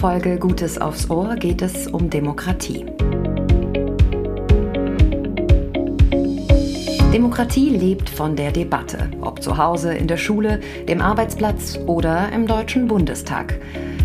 [0.00, 2.86] Folge Gutes aufs Ohr geht es um Demokratie.
[7.12, 12.46] Demokratie lebt von der Debatte, ob zu Hause, in der Schule, dem Arbeitsplatz oder im
[12.46, 13.60] Deutschen Bundestag.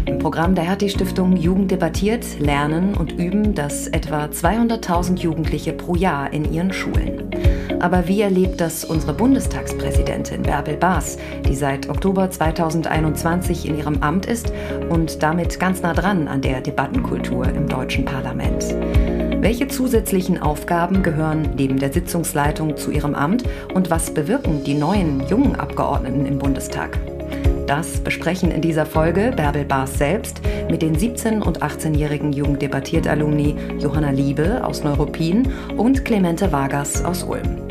[0.05, 6.33] Im Programm der Hertie-Stiftung Jugend debattiert lernen und üben das etwa 200.000 Jugendliche pro Jahr
[6.33, 7.29] in ihren Schulen.
[7.85, 14.25] Aber wie erlebt das unsere Bundestagspräsidentin Bärbel Baas, die seit Oktober 2021 in ihrem Amt
[14.25, 14.51] ist
[14.89, 18.73] und damit ganz nah dran an der Debattenkultur im deutschen Parlament?
[19.39, 23.43] Welche zusätzlichen Aufgaben gehören neben der Sitzungsleitung zu ihrem Amt
[23.75, 26.97] und was bewirken die neuen jungen Abgeordneten im Bundestag?
[27.67, 34.09] Das besprechen in dieser Folge Bärbel Baas selbst mit den 17- und 18-jährigen Jugenddebattiert-Alumni Johanna
[34.09, 37.64] Liebe aus Neuruppin und Clemente Vargas aus Ulm.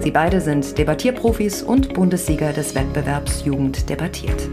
[0.00, 4.48] Sie beide sind Debattierprofis und Bundessieger des Wettbewerbs Jugend debattiert.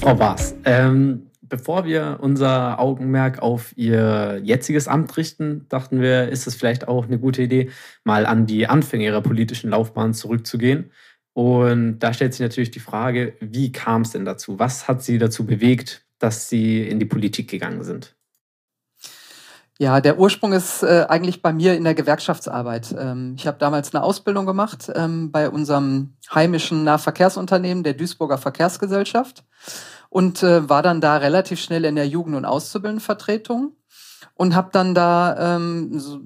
[0.00, 6.48] Frau Baas, ähm, bevor wir unser Augenmerk auf Ihr jetziges Amt richten, dachten wir, ist
[6.48, 7.70] es vielleicht auch eine gute Idee,
[8.02, 10.90] mal an die Anfänge Ihrer politischen Laufbahn zurückzugehen.
[11.34, 14.58] Und da stellt sich natürlich die Frage, wie kam es denn dazu?
[14.58, 18.16] Was hat Sie dazu bewegt, dass Sie in die Politik gegangen sind?
[19.80, 22.94] Ja, der Ursprung ist äh, eigentlich bei mir in der Gewerkschaftsarbeit.
[22.98, 29.42] Ähm, ich habe damals eine Ausbildung gemacht ähm, bei unserem heimischen Nahverkehrsunternehmen der Duisburger Verkehrsgesellschaft
[30.10, 33.72] und äh, war dann da relativ schnell in der Jugend- und Auszubildendenvertretung
[34.34, 36.20] und habe dann da ähm, so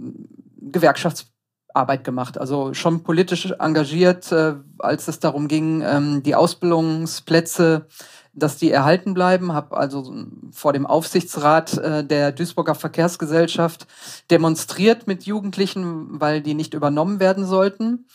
[0.60, 7.86] Gewerkschaftsarbeit gemacht, also schon politisch engagiert, äh, als es darum ging, ähm, die Ausbildungsplätze
[8.34, 9.52] dass die erhalten bleiben.
[9.52, 10.12] Habe also
[10.52, 13.86] vor dem Aufsichtsrat äh, der Duisburger Verkehrsgesellschaft
[14.30, 18.06] demonstriert mit Jugendlichen, weil die nicht übernommen werden sollten.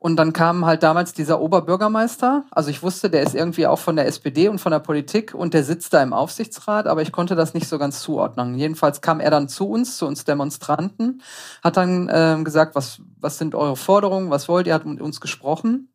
[0.00, 2.44] Und dann kam halt damals dieser Oberbürgermeister.
[2.52, 5.54] Also ich wusste, der ist irgendwie auch von der SPD und von der Politik und
[5.54, 8.54] der sitzt da im Aufsichtsrat, aber ich konnte das nicht so ganz zuordnen.
[8.54, 11.20] Jedenfalls kam er dann zu uns, zu uns Demonstranten,
[11.64, 15.20] hat dann äh, gesagt, was, was sind eure Forderungen, was wollt ihr, hat mit uns
[15.20, 15.88] gesprochen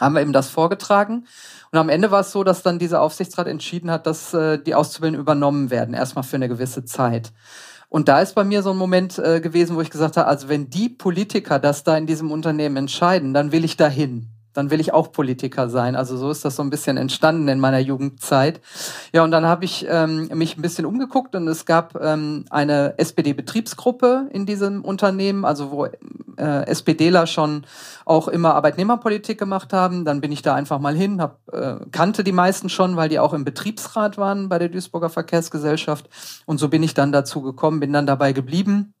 [0.00, 1.26] haben wir ihm das vorgetragen.
[1.70, 4.74] Und am Ende war es so, dass dann dieser Aufsichtsrat entschieden hat, dass äh, die
[4.74, 7.32] Auszubildenden übernommen werden, erstmal für eine gewisse Zeit.
[7.88, 10.48] Und da ist bei mir so ein Moment äh, gewesen, wo ich gesagt habe, also
[10.48, 14.80] wenn die Politiker das da in diesem Unternehmen entscheiden, dann will ich dahin dann will
[14.80, 15.96] ich auch Politiker sein.
[15.96, 18.60] Also so ist das so ein bisschen entstanden in meiner Jugendzeit.
[19.12, 22.94] Ja, und dann habe ich ähm, mich ein bisschen umgeguckt und es gab ähm, eine
[22.98, 25.86] SPD-Betriebsgruppe in diesem Unternehmen, also wo
[26.40, 27.64] äh, SPDler schon
[28.04, 30.04] auch immer Arbeitnehmerpolitik gemacht haben.
[30.04, 33.18] Dann bin ich da einfach mal hin, hab, äh, kannte die meisten schon, weil die
[33.18, 36.08] auch im Betriebsrat waren bei der Duisburger Verkehrsgesellschaft.
[36.46, 38.94] Und so bin ich dann dazu gekommen, bin dann dabei geblieben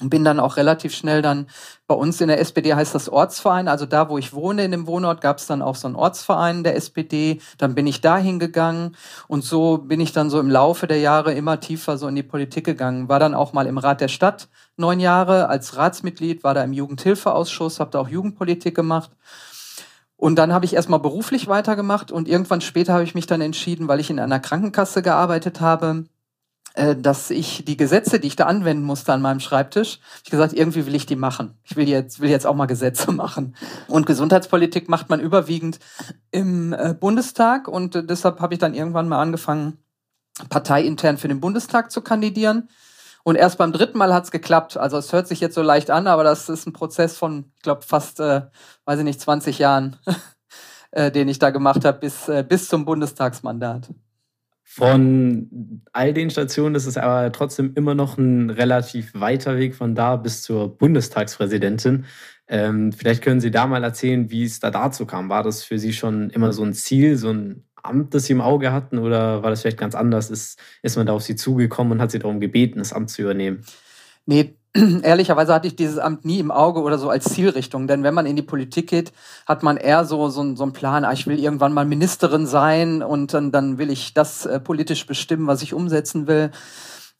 [0.00, 1.46] und bin dann auch relativ schnell dann
[1.86, 4.86] bei uns in der SPD heißt das Ortsverein, also da, wo ich wohne in dem
[4.86, 7.40] Wohnort, gab es dann auch so einen Ortsverein der SPD.
[7.58, 8.96] Dann bin ich da hingegangen
[9.28, 12.22] und so bin ich dann so im Laufe der Jahre immer tiefer so in die
[12.22, 13.08] Politik gegangen.
[13.08, 16.72] War dann auch mal im Rat der Stadt neun Jahre als Ratsmitglied, war da im
[16.72, 19.10] Jugendhilfeausschuss, habe da auch Jugendpolitik gemacht.
[20.16, 23.88] Und dann habe ich erstmal beruflich weitergemacht und irgendwann später habe ich mich dann entschieden,
[23.88, 26.04] weil ich in einer Krankenkasse gearbeitet habe,
[26.74, 30.86] dass ich die Gesetze, die ich da anwenden musste an meinem Schreibtisch, ich gesagt, irgendwie
[30.86, 31.56] will ich die machen.
[31.62, 33.54] Ich will jetzt, will jetzt auch mal Gesetze machen.
[33.86, 35.78] Und Gesundheitspolitik macht man überwiegend
[36.32, 39.78] im äh, Bundestag und äh, deshalb habe ich dann irgendwann mal angefangen,
[40.48, 42.68] parteiintern für den Bundestag zu kandidieren.
[43.22, 44.76] Und erst beim dritten Mal hat es geklappt.
[44.76, 47.62] Also es hört sich jetzt so leicht an, aber das ist ein Prozess von, ich
[47.62, 48.42] glaube, fast, äh,
[48.84, 49.96] weiß ich nicht, 20 Jahren,
[50.90, 53.88] äh, den ich da gemacht habe, bis, äh, bis zum Bundestagsmandat.
[54.66, 59.94] Von all den Stationen ist es aber trotzdem immer noch ein relativ weiter Weg von
[59.94, 62.06] da bis zur Bundestagspräsidentin.
[62.48, 65.28] Ähm, vielleicht können Sie da mal erzählen, wie es da dazu kam.
[65.28, 68.40] War das für Sie schon immer so ein Ziel, so ein Amt, das Sie im
[68.40, 70.30] Auge hatten, oder war das vielleicht ganz anders?
[70.30, 73.22] Ist, ist man da auf Sie zugekommen und hat Sie darum gebeten, das Amt zu
[73.22, 73.64] übernehmen?
[74.26, 74.56] Nee,
[75.02, 77.86] ehrlicherweise hatte ich dieses Amt nie im Auge oder so als Zielrichtung.
[77.86, 79.12] Denn wenn man in die Politik geht,
[79.46, 83.02] hat man eher so, so, so einen Plan, ah, ich will irgendwann mal Ministerin sein
[83.02, 86.50] und dann, dann will ich das äh, politisch bestimmen, was ich umsetzen will.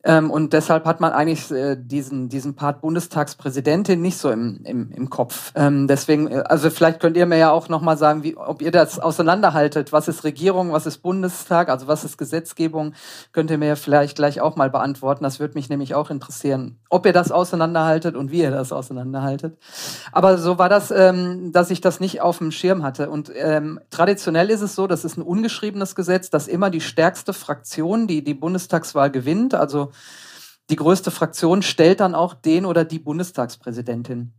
[0.04, 4.90] Ähm, und deshalb hat man eigentlich äh, diesen, diesen Part Bundestagspräsidentin nicht so im, im,
[4.92, 5.52] im Kopf.
[5.54, 8.70] Ähm, deswegen, äh, also vielleicht könnt ihr mir ja auch nochmal sagen, wie, ob ihr
[8.70, 9.92] das auseinanderhaltet.
[9.92, 12.92] Was ist Regierung, was ist Bundestag, also was ist Gesetzgebung?
[13.32, 15.24] Könnt ihr mir ja vielleicht gleich auch mal beantworten.
[15.24, 19.56] Das würde mich nämlich auch interessieren, ob ihr das auseinanderhaltet und wie ihr das auseinanderhaltet.
[20.12, 23.08] Aber so war das, ähm, dass ich das nicht auf dem Schirm hatte.
[23.08, 27.32] Und ähm, traditionell ist es so, das ist ein ungeschriebenes Gesetz, dass immer die stärkste
[27.32, 29.92] Fraktion, die die Bundestagswahl gewinnt, also
[30.70, 34.32] die größte Fraktion stellt dann auch den oder die Bundestagspräsidentin.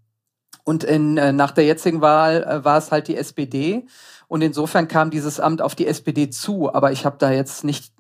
[0.63, 3.85] Und in, äh, nach der jetzigen Wahl äh, war es halt die SPD.
[4.27, 6.73] Und insofern kam dieses Amt auf die SPD zu.
[6.73, 7.93] Aber ich habe da jetzt nicht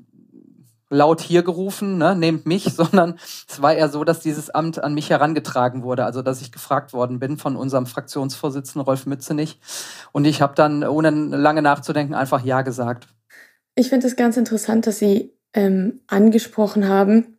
[0.89, 4.93] laut hier gerufen, ne, nehmt mich, sondern es war eher so, dass dieses Amt an
[4.93, 9.59] mich herangetragen wurde, also dass ich gefragt worden bin von unserem Fraktionsvorsitzenden Rolf Mützenich
[10.11, 13.07] und ich habe dann, ohne lange nachzudenken, einfach Ja gesagt.
[13.75, 17.34] Ich finde es ganz interessant, dass Sie ähm, angesprochen haben,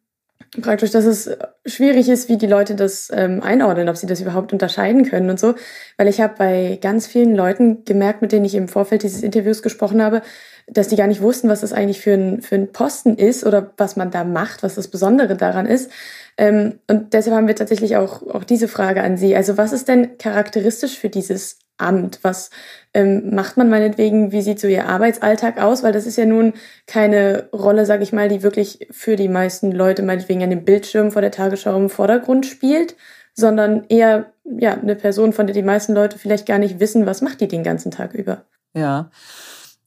[0.61, 1.31] praktisch, dass es
[1.65, 5.41] schwierig ist, wie die Leute das ähm, einordnen, ob sie das überhaupt unterscheiden können und
[5.41, 5.55] so,
[5.97, 9.63] weil ich habe bei ganz vielen Leuten gemerkt, mit denen ich im Vorfeld dieses Interviews
[9.63, 10.23] gesprochen habe,
[10.67, 13.73] dass die gar nicht wussten, was das eigentlich für ein, für ein Posten ist oder
[13.77, 15.91] was man da macht, was das Besondere daran ist.
[16.37, 19.37] Ähm, und deshalb haben wir tatsächlich auch, auch diese Frage an Sie.
[19.37, 22.21] Also was ist denn charakteristisch für dieses Amt?
[22.23, 22.51] Was
[22.97, 24.33] ähm, macht man meinetwegen?
[24.33, 25.83] Wie sieht so Ihr Arbeitsalltag aus?
[25.83, 26.55] Weil das ist ja nun
[26.87, 31.11] keine Rolle, sage ich mal, die wirklich für die meisten Leute meinetwegen an dem Bildschirm
[31.11, 32.97] vor der Tagesschau im Vordergrund spielt,
[33.35, 37.21] sondern eher ja eine Person, von der die meisten Leute vielleicht gar nicht wissen, was
[37.21, 38.45] macht die den ganzen Tag über.
[38.73, 39.11] Ja,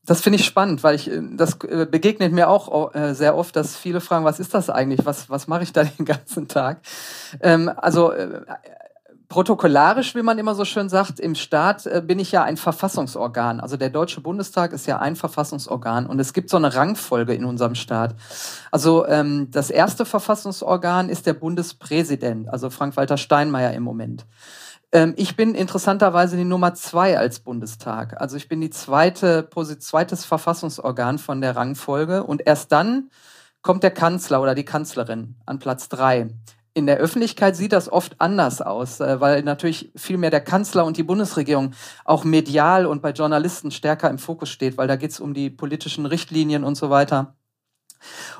[0.05, 3.55] das finde ich spannend, weil ich äh, das äh, begegnet mir auch äh, sehr oft,
[3.55, 5.03] dass viele fragen, was ist das eigentlich?
[5.03, 6.81] Was, was mache ich da den ganzen Tag?
[7.41, 8.13] Ähm, also
[9.29, 13.59] protokollarisch, wie man immer so schön sagt, im Staat äh, bin ich ja ein Verfassungsorgan.
[13.59, 17.45] Also der Deutsche Bundestag ist ja ein Verfassungsorgan und es gibt so eine Rangfolge in
[17.45, 18.15] unserem Staat.
[18.71, 24.25] Also ähm, das erste Verfassungsorgan ist der Bundespräsident, also Frank-Walter Steinmeier im Moment.
[24.91, 28.19] Ähm, ich bin interessanterweise die Nummer zwei als Bundestag.
[28.19, 29.47] Also ich bin die zweite,
[29.77, 33.11] zweites Verfassungsorgan von der Rangfolge und erst dann
[33.61, 36.29] kommt der Kanzler oder die Kanzlerin an Platz drei.
[36.73, 40.85] In der Öffentlichkeit sieht das oft anders aus, äh, weil natürlich viel mehr der Kanzler
[40.85, 41.73] und die Bundesregierung
[42.05, 45.49] auch medial und bei Journalisten stärker im Fokus steht, weil da geht es um die
[45.49, 47.35] politischen Richtlinien und so weiter.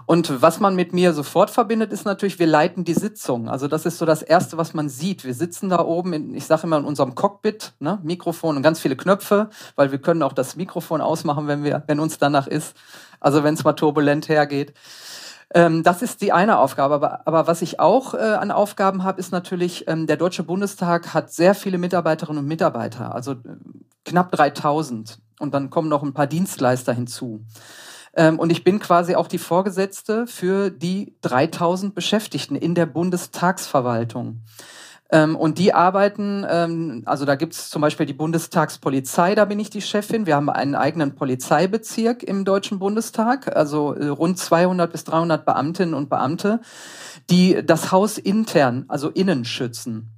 [0.06, 3.50] Und was man mit mir sofort verbindet, ist natürlich, wir leiten die Sitzung.
[3.50, 5.26] Also das ist so das Erste, was man sieht.
[5.26, 8.80] Wir sitzen da oben, in, ich sage immer in unserem Cockpit, ne, Mikrofon und ganz
[8.80, 12.76] viele Knöpfe, weil wir können auch das Mikrofon ausmachen, wenn, wir, wenn uns danach ist.
[13.20, 14.74] Also wenn es mal turbulent hergeht.
[15.54, 16.96] Ähm, das ist die eine Aufgabe.
[16.96, 21.14] Aber, aber was ich auch äh, an Aufgaben habe, ist natürlich, ähm, der Deutsche Bundestag
[21.14, 23.38] hat sehr viele Mitarbeiterinnen und Mitarbeiter, also äh,
[24.06, 25.20] knapp 3000.
[25.40, 27.46] Und dann kommen noch ein paar Dienstleister hinzu.
[28.14, 34.42] Ähm, und ich bin quasi auch die Vorgesetzte für die 3000 Beschäftigten in der Bundestagsverwaltung.
[35.12, 39.60] Ähm, und die arbeiten, ähm, also da gibt es zum Beispiel die Bundestagspolizei, da bin
[39.60, 40.28] ich die Chefin.
[40.28, 45.96] Wir haben einen eigenen Polizeibezirk im Deutschen Bundestag, also äh, rund 200 bis 300 Beamtinnen
[45.96, 46.62] und Beamte,
[47.30, 50.12] die das Haus intern, also innen schützen.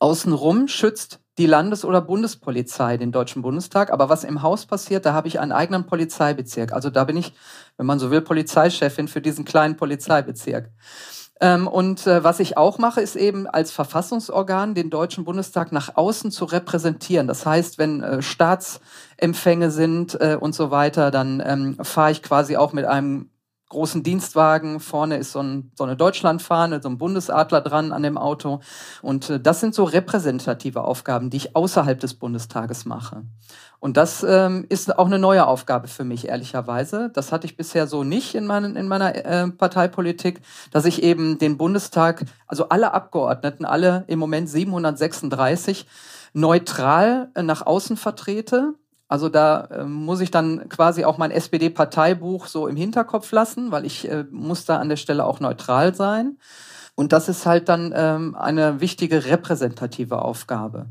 [0.00, 3.92] Außenrum schützt die Landes- oder Bundespolizei den Deutschen Bundestag.
[3.92, 6.72] Aber was im Haus passiert, da habe ich einen eigenen Polizeibezirk.
[6.72, 7.32] Also da bin ich,
[7.76, 10.70] wenn man so will, Polizeichefin für diesen kleinen Polizeibezirk.
[11.40, 15.96] Ähm, und äh, was ich auch mache, ist eben als Verfassungsorgan den Deutschen Bundestag nach
[15.96, 17.26] außen zu repräsentieren.
[17.26, 22.56] Das heißt, wenn äh, Staatsempfänge sind äh, und so weiter, dann ähm, fahre ich quasi
[22.56, 23.30] auch mit einem
[23.74, 24.80] großen Dienstwagen.
[24.80, 28.60] Vorne ist so, ein, so eine Deutschlandfahne, so ein Bundesadler dran an dem Auto.
[29.02, 33.24] Und äh, das sind so repräsentative Aufgaben, die ich außerhalb des Bundestages mache.
[33.80, 37.10] Und das ähm, ist auch eine neue Aufgabe für mich, ehrlicherweise.
[37.12, 40.40] Das hatte ich bisher so nicht in, meinen, in meiner äh, Parteipolitik,
[40.70, 45.86] dass ich eben den Bundestag, also alle Abgeordneten, alle im Moment 736,
[46.32, 48.74] neutral äh, nach außen vertrete
[49.14, 53.86] also da äh, muss ich dann quasi auch mein SPD-Parteibuch so im Hinterkopf lassen, weil
[53.86, 56.36] ich äh, muss da an der Stelle auch neutral sein.
[56.96, 60.86] Und das ist halt dann ähm, eine wichtige repräsentative Aufgabe.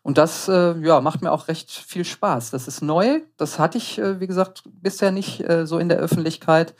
[0.00, 2.48] Und das äh, ja, macht mir auch recht viel Spaß.
[2.50, 3.20] Das ist neu.
[3.36, 6.74] Das hatte ich, äh, wie gesagt, bisher nicht äh, so in der Öffentlichkeit.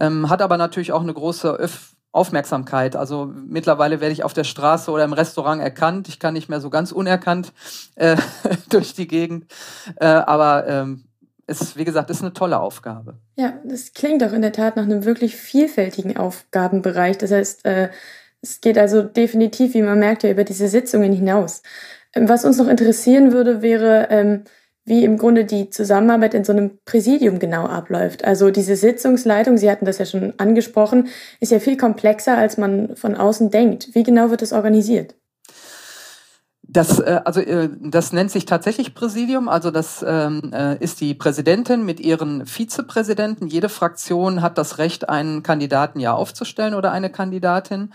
[0.00, 2.94] Ähm, hat aber natürlich auch eine große Öf Aufmerksamkeit.
[2.94, 6.08] Also mittlerweile werde ich auf der Straße oder im Restaurant erkannt.
[6.08, 7.52] Ich kann nicht mehr so ganz unerkannt
[7.96, 8.16] äh,
[8.68, 9.46] durch die Gegend.
[9.96, 11.04] Äh, aber ähm,
[11.46, 13.18] es, wie gesagt, ist eine tolle Aufgabe.
[13.36, 17.18] Ja, das klingt auch in der Tat nach einem wirklich vielfältigen Aufgabenbereich.
[17.18, 17.88] Das heißt, äh,
[18.42, 21.62] es geht also definitiv, wie man merkt, ja über diese Sitzungen hinaus.
[22.14, 24.44] Ähm, was uns noch interessieren würde, wäre, ähm,
[24.84, 28.24] wie im Grunde die Zusammenarbeit in so einem Präsidium genau abläuft.
[28.24, 31.08] Also diese Sitzungsleitung, Sie hatten das ja schon angesprochen,
[31.40, 33.90] ist ja viel komplexer, als man von außen denkt.
[33.94, 35.14] Wie genau wird es organisiert?
[36.72, 39.48] Das, äh, also, äh, das nennt sich tatsächlich Präsidium.
[39.48, 43.46] Also das ähm, äh, ist die Präsidentin mit ihren Vizepräsidenten.
[43.46, 47.92] Jede Fraktion hat das Recht, einen Kandidaten ja aufzustellen oder eine Kandidatin.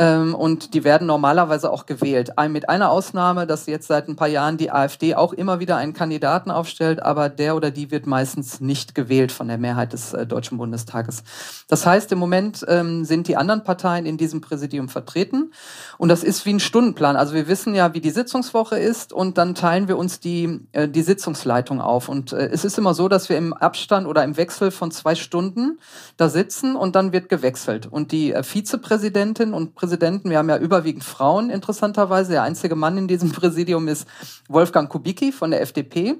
[0.00, 2.38] Ähm, und die werden normalerweise auch gewählt.
[2.38, 5.76] Ein, mit einer Ausnahme, dass jetzt seit ein paar Jahren die AfD auch immer wieder
[5.76, 10.14] einen Kandidaten aufstellt, aber der oder die wird meistens nicht gewählt von der Mehrheit des
[10.14, 11.22] äh, Deutschen Bundestages.
[11.68, 15.52] Das heißt, im Moment ähm, sind die anderen Parteien in diesem Präsidium vertreten.
[15.98, 17.16] Und das ist wie ein Stundenplan.
[17.16, 20.88] Also wir wissen ja, wie die Sitzungswoche ist und dann teilen wir uns die, äh,
[20.88, 22.08] die Sitzungsleitung auf.
[22.08, 25.14] Und äh, es ist immer so, dass wir im Abstand oder im Wechsel von zwei
[25.14, 25.78] Stunden
[26.16, 27.86] da sitzen und dann wird gewechselt.
[27.86, 32.30] Und die äh, Vizepräsidentin und Präsidenten, wir haben ja überwiegend Frauen interessanterweise.
[32.30, 34.06] Der einzige Mann in diesem Präsidium ist
[34.48, 36.14] Wolfgang Kubicki von der FDP.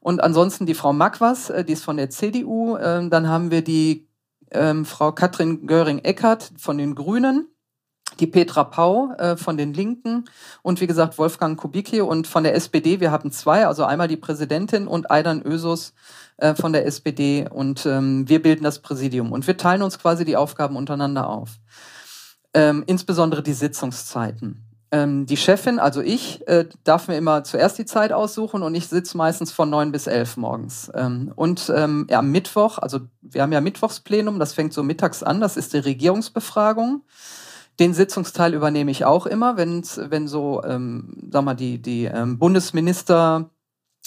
[0.00, 2.76] Und ansonsten die Frau Makwas, äh, die ist von der CDU.
[2.76, 4.08] Ähm, dann haben wir die
[4.50, 7.46] ähm, Frau Katrin Göring-Eckert von den Grünen
[8.18, 10.24] die Petra Pau äh, von den Linken
[10.62, 12.98] und wie gesagt Wolfgang Kubicki und von der SPD.
[13.00, 15.92] Wir haben zwei, also einmal die Präsidentin und Aidan Ösus
[16.38, 20.24] äh, von der SPD und ähm, wir bilden das Präsidium und wir teilen uns quasi
[20.24, 21.58] die Aufgaben untereinander auf.
[22.56, 24.62] Ähm, insbesondere die Sitzungszeiten.
[24.90, 28.88] Ähm, die Chefin, also ich, äh, darf mir immer zuerst die Zeit aussuchen und ich
[28.88, 30.90] sitze meistens von neun bis elf morgens.
[30.94, 35.22] Ähm, und ähm, ja, am Mittwoch, also wir haben ja Mittwochsplenum, das fängt so mittags
[35.22, 37.02] an, das ist die Regierungsbefragung.
[37.78, 42.38] Den Sitzungsteil übernehme ich auch immer, wenn wenn so, ähm, sag mal, die, die ähm,
[42.38, 43.50] Bundesminister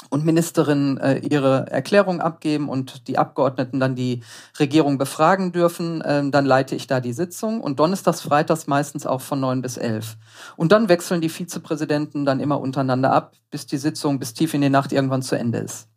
[0.10, 4.24] und Ministerinnen äh, ihre Erklärung abgeben und die Abgeordneten dann die
[4.58, 9.22] Regierung befragen dürfen, ähm, dann leite ich da die Sitzung und donnerstags, freitags meistens auch
[9.22, 10.18] von neun bis elf.
[10.56, 14.62] Und dann wechseln die Vizepräsidenten dann immer untereinander ab, bis die Sitzung bis tief in
[14.62, 15.90] die Nacht irgendwann zu Ende ist.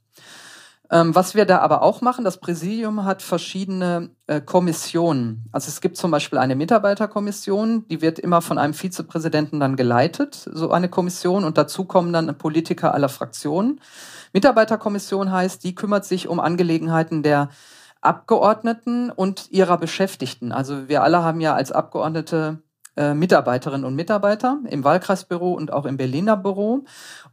[0.92, 5.48] Ähm, was wir da aber auch machen, das Präsidium hat verschiedene äh, Kommissionen.
[5.50, 10.46] Also es gibt zum Beispiel eine Mitarbeiterkommission, die wird immer von einem Vizepräsidenten dann geleitet,
[10.52, 13.80] so eine Kommission, und dazu kommen dann Politiker aller Fraktionen.
[14.34, 17.48] Mitarbeiterkommission heißt, die kümmert sich um Angelegenheiten der
[18.02, 20.52] Abgeordneten und ihrer Beschäftigten.
[20.52, 22.58] Also wir alle haben ja als Abgeordnete
[22.96, 26.84] äh, Mitarbeiterinnen und Mitarbeiter im Wahlkreisbüro und auch im Berliner Büro.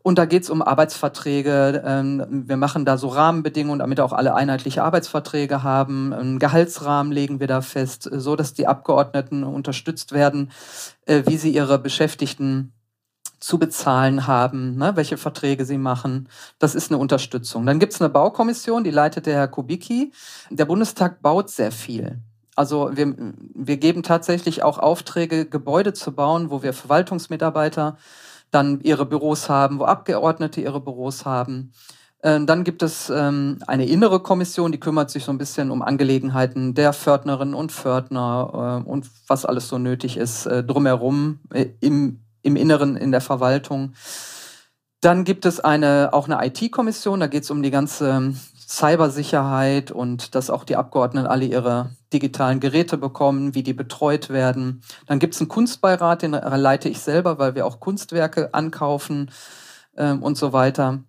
[0.01, 1.83] Und da geht es um Arbeitsverträge.
[1.85, 6.13] Ähm, wir machen da so Rahmenbedingungen, damit auch alle einheitliche Arbeitsverträge haben.
[6.13, 10.51] Einen Gehaltsrahmen legen wir da fest, so dass die Abgeordneten unterstützt werden,
[11.05, 12.71] äh, wie sie ihre Beschäftigten
[13.39, 16.29] zu bezahlen haben, ne, welche Verträge sie machen.
[16.59, 17.65] Das ist eine Unterstützung.
[17.65, 20.11] Dann gibt es eine Baukommission, die leitet der Herr Kubicki.
[20.49, 22.19] Der Bundestag baut sehr viel.
[22.59, 23.15] Also wir,
[23.55, 27.97] wir geben tatsächlich auch Aufträge, Gebäude zu bauen, wo wir Verwaltungsmitarbeiter
[28.51, 31.71] dann ihre Büros haben, wo Abgeordnete ihre Büros haben.
[32.21, 35.81] Ähm, dann gibt es ähm, eine innere Kommission, die kümmert sich so ein bisschen um
[35.81, 41.67] Angelegenheiten der Pförtnerinnen und Pförtner äh, und was alles so nötig ist äh, drumherum äh,
[41.79, 43.93] im, im Inneren in der Verwaltung.
[44.99, 48.33] Dann gibt es eine, auch eine IT-Kommission, da geht es um die ganze
[48.69, 54.83] Cybersicherheit und dass auch die Abgeordneten alle ihre digitalen Geräte bekommen, wie die betreut werden.
[55.07, 59.31] Dann gibt es einen Kunstbeirat, den leite ich selber, weil wir auch Kunstwerke ankaufen
[59.97, 60.99] ähm, und so weiter.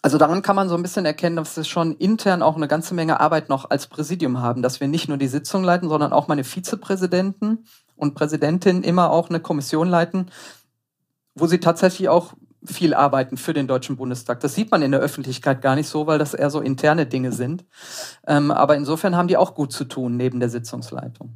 [0.00, 2.94] Also daran kann man so ein bisschen erkennen, dass wir schon intern auch eine ganze
[2.94, 6.28] Menge Arbeit noch als Präsidium haben, dass wir nicht nur die Sitzung leiten, sondern auch
[6.28, 7.66] meine Vizepräsidenten
[7.96, 10.30] und Präsidentin immer auch eine Kommission leiten,
[11.34, 14.40] wo sie tatsächlich auch viel arbeiten für den Deutschen Bundestag.
[14.40, 17.32] Das sieht man in der Öffentlichkeit gar nicht so, weil das eher so interne Dinge
[17.32, 17.64] sind.
[18.26, 21.34] Ähm, aber insofern haben die auch gut zu tun neben der Sitzungsleitung.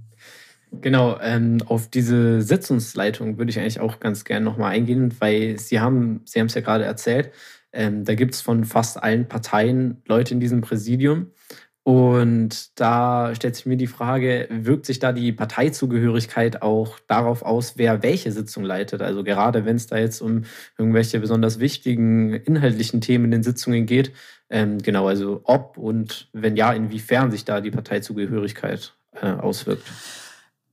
[0.73, 5.81] Genau, ähm, auf diese Sitzungsleitung würde ich eigentlich auch ganz gerne nochmal eingehen, weil Sie
[5.81, 7.31] haben, Sie haben es ja gerade erzählt,
[7.73, 11.33] ähm, da gibt es von fast allen Parteien Leute in diesem Präsidium.
[11.87, 17.75] Und da stellt sich mir die Frage, wirkt sich da die Parteizugehörigkeit auch darauf aus,
[17.77, 19.03] wer welche Sitzung leitet?
[19.03, 23.87] Also gerade wenn es da jetzt um irgendwelche besonders wichtigen inhaltlichen Themen in den Sitzungen
[23.87, 24.11] geht,
[24.51, 29.85] ähm, genau, also ob und wenn ja, inwiefern sich da die Parteizugehörigkeit äh, auswirkt.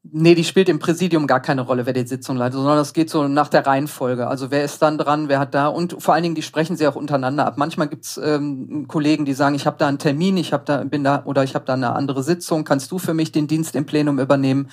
[0.05, 3.09] Nee, die spielt im Präsidium gar keine Rolle, wer die Sitzung leitet, sondern das geht
[3.09, 4.27] so nach der Reihenfolge.
[4.27, 6.85] Also wer ist dann dran, wer hat da und vor allen Dingen, die sprechen sie
[6.87, 7.57] auch untereinander ab.
[7.57, 11.05] Manchmal gibt's ähm, Kollegen, die sagen, ich habe da einen Termin, ich habe da bin
[11.05, 13.85] da oder ich habe da eine andere Sitzung, kannst du für mich den Dienst im
[13.85, 14.69] Plenum übernehmen?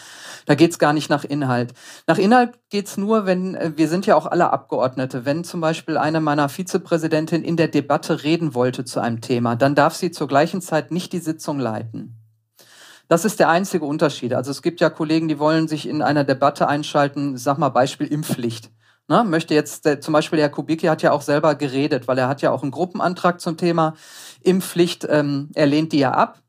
[0.47, 1.75] Da geht's gar nicht nach Inhalt.
[2.09, 5.27] Nach Inhalt geht's nur, wenn äh, wir sind ja auch alle Abgeordnete.
[5.27, 9.77] Wenn zum Beispiel eine meiner Vizepräsidentin in der Debatte reden wollte zu einem Thema, dann
[9.77, 12.20] darf sie zur gleichen Zeit nicht die Sitzung leiten.
[13.11, 14.35] Das ist der einzige Unterschied.
[14.35, 18.07] Also es gibt ja Kollegen, die wollen sich in einer Debatte einschalten, sag mal Beispiel
[18.07, 18.71] Impfpflicht.
[19.09, 22.29] Ne, möchte jetzt, der, zum Beispiel Herr Kubicki hat ja auch selber geredet, weil er
[22.29, 23.95] hat ja auch einen Gruppenantrag zum Thema
[24.43, 26.40] Impfpflicht, ähm, er lehnt die ja ab.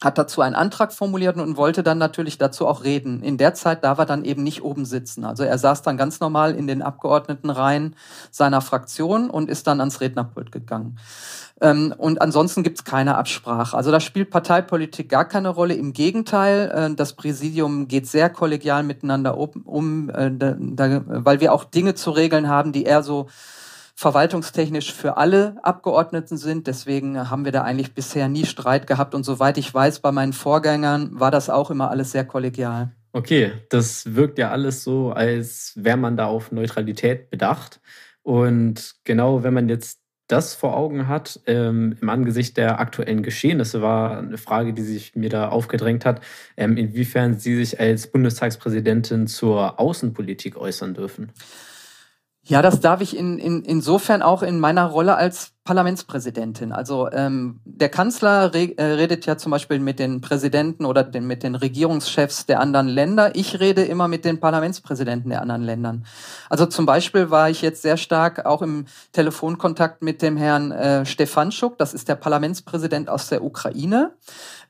[0.00, 3.22] Hat dazu einen Antrag formuliert und wollte dann natürlich dazu auch reden.
[3.22, 5.24] In der Zeit darf er dann eben nicht oben sitzen.
[5.24, 7.96] Also er saß dann ganz normal in den Abgeordnetenreihen
[8.30, 10.98] seiner Fraktion und ist dann ans Rednerpult gegangen.
[11.60, 13.76] Ähm, und ansonsten gibt es keine Absprache.
[13.76, 15.74] Also da spielt Parteipolitik gar keine Rolle.
[15.74, 21.94] Im Gegenteil, äh, das Präsidium geht sehr kollegial miteinander um, äh, weil wir auch Dinge
[21.94, 23.26] zu regeln haben, die eher so
[23.98, 26.68] verwaltungstechnisch für alle Abgeordneten sind.
[26.68, 29.12] Deswegen haben wir da eigentlich bisher nie Streit gehabt.
[29.12, 32.92] Und soweit ich weiß, bei meinen Vorgängern war das auch immer alles sehr kollegial.
[33.10, 37.80] Okay, das wirkt ja alles so, als wäre man da auf Neutralität bedacht.
[38.22, 43.82] Und genau, wenn man jetzt das vor Augen hat, ähm, im Angesicht der aktuellen Geschehnisse,
[43.82, 46.20] war eine Frage, die sich mir da aufgedrängt hat,
[46.56, 51.32] ähm, inwiefern Sie sich als Bundestagspräsidentin zur Außenpolitik äußern dürfen.
[52.48, 56.72] Ja, das darf ich in, in, insofern auch in meiner Rolle als Parlamentspräsidentin.
[56.72, 61.26] Also ähm, der Kanzler re äh, redet ja zum Beispiel mit den Präsidenten oder den,
[61.26, 63.36] mit den Regierungschefs der anderen Länder.
[63.36, 66.06] Ich rede immer mit den Parlamentspräsidenten der anderen Ländern.
[66.48, 71.04] Also zum Beispiel war ich jetzt sehr stark auch im Telefonkontakt mit dem Herrn äh,
[71.04, 74.12] Stefanschuk, das ist der Parlamentspräsident aus der Ukraine.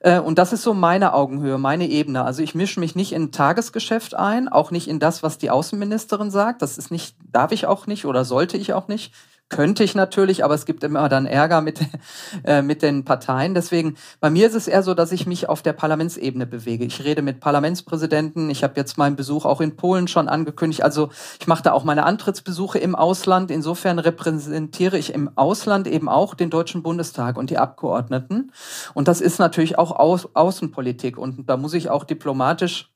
[0.00, 2.24] Äh, und das ist so meine Augenhöhe, meine Ebene.
[2.24, 6.32] Also ich mische mich nicht in Tagesgeschäft ein, auch nicht in das, was die Außenministerin
[6.32, 6.60] sagt.
[6.60, 9.12] Das ist nicht, darf ich auch nicht oder sollte ich auch nicht.
[9.50, 11.80] Könnte ich natürlich, aber es gibt immer dann Ärger mit,
[12.44, 13.54] äh, mit den Parteien.
[13.54, 16.84] Deswegen, bei mir ist es eher so, dass ich mich auf der Parlamentsebene bewege.
[16.84, 18.50] Ich rede mit Parlamentspräsidenten.
[18.50, 20.82] Ich habe jetzt meinen Besuch auch in Polen schon angekündigt.
[20.82, 21.08] Also
[21.40, 23.50] ich mache da auch meine Antrittsbesuche im Ausland.
[23.50, 28.52] Insofern repräsentiere ich im Ausland eben auch den Deutschen Bundestag und die Abgeordneten.
[28.92, 31.16] Und das ist natürlich auch Au Außenpolitik.
[31.16, 32.90] Und da muss ich auch diplomatisch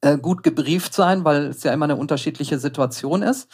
[0.00, 3.48] äh, gut gebrieft sein, weil es ja immer eine unterschiedliche Situation ist.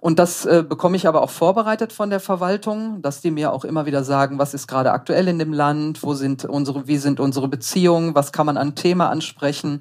[0.00, 3.64] Und das äh, bekomme ich aber auch vorbereitet von der Verwaltung, dass die mir auch
[3.66, 7.20] immer wieder sagen, was ist gerade aktuell in dem Land, wo sind unsere, wie sind
[7.20, 9.80] unsere Beziehungen, was kann man an Thema ansprechen.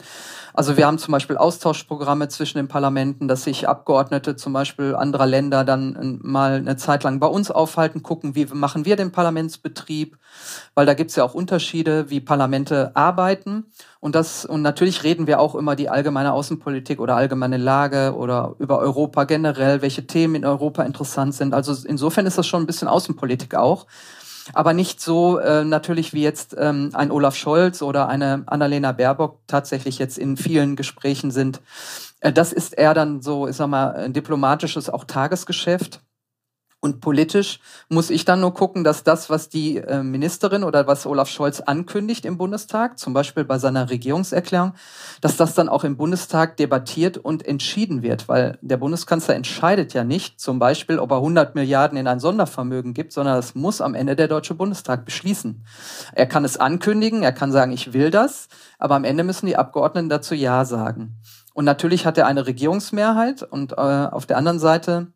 [0.54, 5.26] Also wir haben zum Beispiel Austauschprogramme zwischen den Parlamenten, dass sich Abgeordnete zum Beispiel anderer
[5.26, 9.14] Länder dann äh, mal eine Zeit lang bei uns aufhalten, gucken, wie machen wir den
[9.14, 10.18] Parlamentsbetrieb,
[10.76, 13.72] weil da gibt es ja auch Unterschiede, wie Parlamente arbeiten.
[14.02, 18.56] Und das, und natürlich reden wir auch immer die allgemeine Außenpolitik oder allgemeine Lage oder
[18.58, 21.54] über Europa generell, welche Themen in Europa interessant sind.
[21.54, 23.88] Also insofern ist das schon ein bisschen Außenpolitik auch.
[24.54, 29.40] Aber nicht so äh, natürlich wie jetzt ähm, ein Olaf Scholz oder eine Annalena Baerbock
[29.48, 31.62] tatsächlich jetzt in vielen Gesprächen sind.
[32.22, 36.02] Äh, das ist eher dann so, ich sag mal, ein diplomatisches auch Tagesgeschäft.
[36.82, 41.06] Und politisch muss ich dann nur gucken, dass das, was die äh, Ministerin oder was
[41.06, 44.74] Olaf Scholz ankündigt im Bundestag, zum Beispiel bei seiner Regierungserklärung,
[45.20, 50.06] dass das dann auch im Bundestag debattiert und entschieden wird, weil der Bundeskanzler entscheidet ja
[50.06, 53.94] nicht, zum Beispiel, ob er 100 Milliarden in ein Sondervermögen gibt, sondern das muss am
[53.94, 55.66] Ende der Deutsche Bundestag beschließen.
[56.14, 59.58] Er kann es ankündigen, er kann sagen, ich will das, aber am Ende müssen die
[59.58, 61.18] Abgeordneten dazu Ja sagen.
[61.54, 65.08] Und natürlich hat er eine Regierungsmehrheit und äh, auf der anderen Seite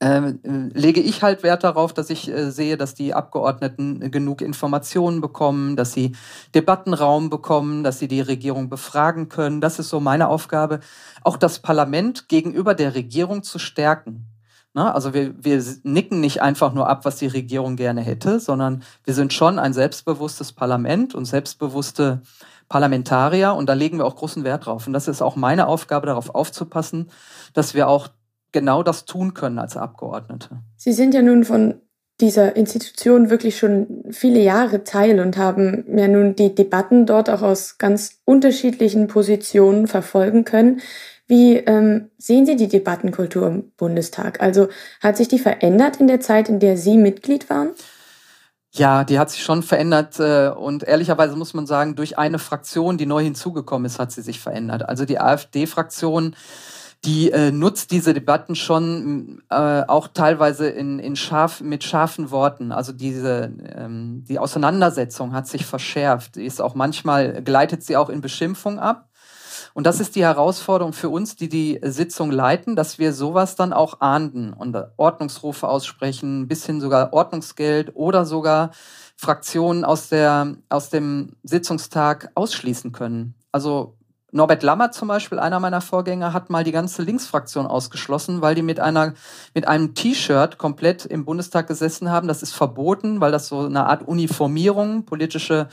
[0.00, 5.74] lege ich halt Wert darauf, dass ich äh, sehe, dass die Abgeordneten genug Informationen bekommen,
[5.74, 6.14] dass sie
[6.54, 9.60] Debattenraum bekommen, dass sie die Regierung befragen können.
[9.60, 10.78] Das ist so meine Aufgabe,
[11.24, 14.26] auch das Parlament gegenüber der Regierung zu stärken.
[14.74, 19.14] Also wir, wir nicken nicht einfach nur ab, was die Regierung gerne hätte, sondern wir
[19.14, 22.22] sind schon ein selbstbewusstes Parlament und selbstbewusste
[22.68, 24.86] Parlamentarier und da legen wir auch großen Wert drauf.
[24.86, 27.10] Und das ist auch meine Aufgabe, darauf aufzupassen,
[27.54, 28.08] dass wir auch
[28.52, 30.60] genau das tun können als Abgeordnete.
[30.76, 31.80] Sie sind ja nun von
[32.20, 37.42] dieser Institution wirklich schon viele Jahre Teil und haben ja nun die Debatten dort auch
[37.42, 40.80] aus ganz unterschiedlichen Positionen verfolgen können.
[41.28, 44.40] Wie ähm, sehen Sie die Debattenkultur im Bundestag?
[44.40, 44.68] Also
[45.00, 47.70] hat sich die verändert in der Zeit, in der Sie Mitglied waren?
[48.72, 52.98] Ja, die hat sich schon verändert äh, und ehrlicherweise muss man sagen, durch eine Fraktion,
[52.98, 54.88] die neu hinzugekommen ist, hat sie sich verändert.
[54.88, 56.34] Also die AfD-Fraktion
[57.04, 62.72] die äh, nutzt diese Debatten schon äh, auch teilweise in, in scharf, mit scharfen Worten.
[62.72, 66.36] Also diese ähm, die Auseinandersetzung hat sich verschärft.
[66.36, 69.08] Ist auch manchmal gleitet sie auch in Beschimpfung ab.
[69.74, 73.72] Und das ist die Herausforderung für uns, die die Sitzung leiten, dass wir sowas dann
[73.72, 78.72] auch ahnden und Ordnungsrufe aussprechen, bis hin sogar Ordnungsgeld oder sogar
[79.16, 83.34] Fraktionen aus, der, aus dem Sitzungstag ausschließen können.
[83.52, 83.97] Also
[84.30, 88.62] Norbert Lammert zum Beispiel, einer meiner Vorgänger, hat mal die ganze Linksfraktion ausgeschlossen, weil die
[88.62, 89.14] mit einer,
[89.54, 92.28] mit einem T-Shirt komplett im Bundestag gesessen haben.
[92.28, 95.68] Das ist verboten, weil das so eine Art Uniformierung, politische,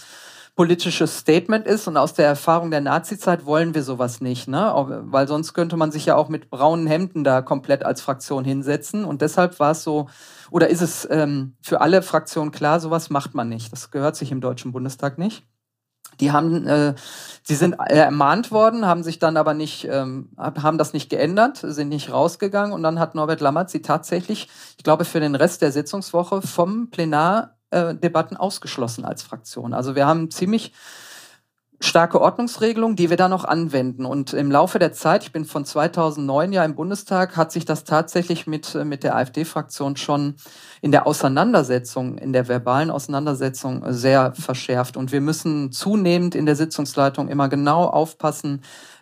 [0.55, 1.87] politisches Statement ist.
[1.89, 4.71] Und aus der Erfahrung der Nazizeit wollen wir sowas nicht, ne?
[5.07, 9.03] Weil sonst könnte man sich ja auch mit braunen Hemden da komplett als Fraktion hinsetzen.
[9.03, 10.07] Und deshalb war es so,
[10.49, 13.73] oder ist es ähm, für alle Fraktionen klar, sowas macht man nicht.
[13.73, 15.43] Das gehört sich im Deutschen Bundestag nicht.
[16.19, 16.95] Die haben, äh,
[17.43, 21.89] sie sind ermahnt worden, haben sich dann aber nicht, ähm, haben das nicht geändert, sind
[21.89, 25.71] nicht rausgegangen und dann hat Norbert Lammert sie tatsächlich, ich glaube, für den Rest der
[25.71, 29.73] Sitzungswoche vom Plenardebatten ausgeschlossen als Fraktion.
[29.73, 30.73] Also wir haben ziemlich
[31.79, 34.05] starke Ordnungsregelung, die wir dann noch anwenden.
[34.05, 37.83] Und im Laufe der Zeit, ich bin von 2009 ja im Bundestag, hat sich das
[37.83, 40.35] tatsächlich mit, mit der AfD-Fraktion schon
[40.81, 44.97] in der Auseinandersetzung, in der verbalen Auseinandersetzung sehr verschärft.
[44.97, 48.61] Und wir müssen zunehmend in der Sitzungsleitung immer genau aufpassen,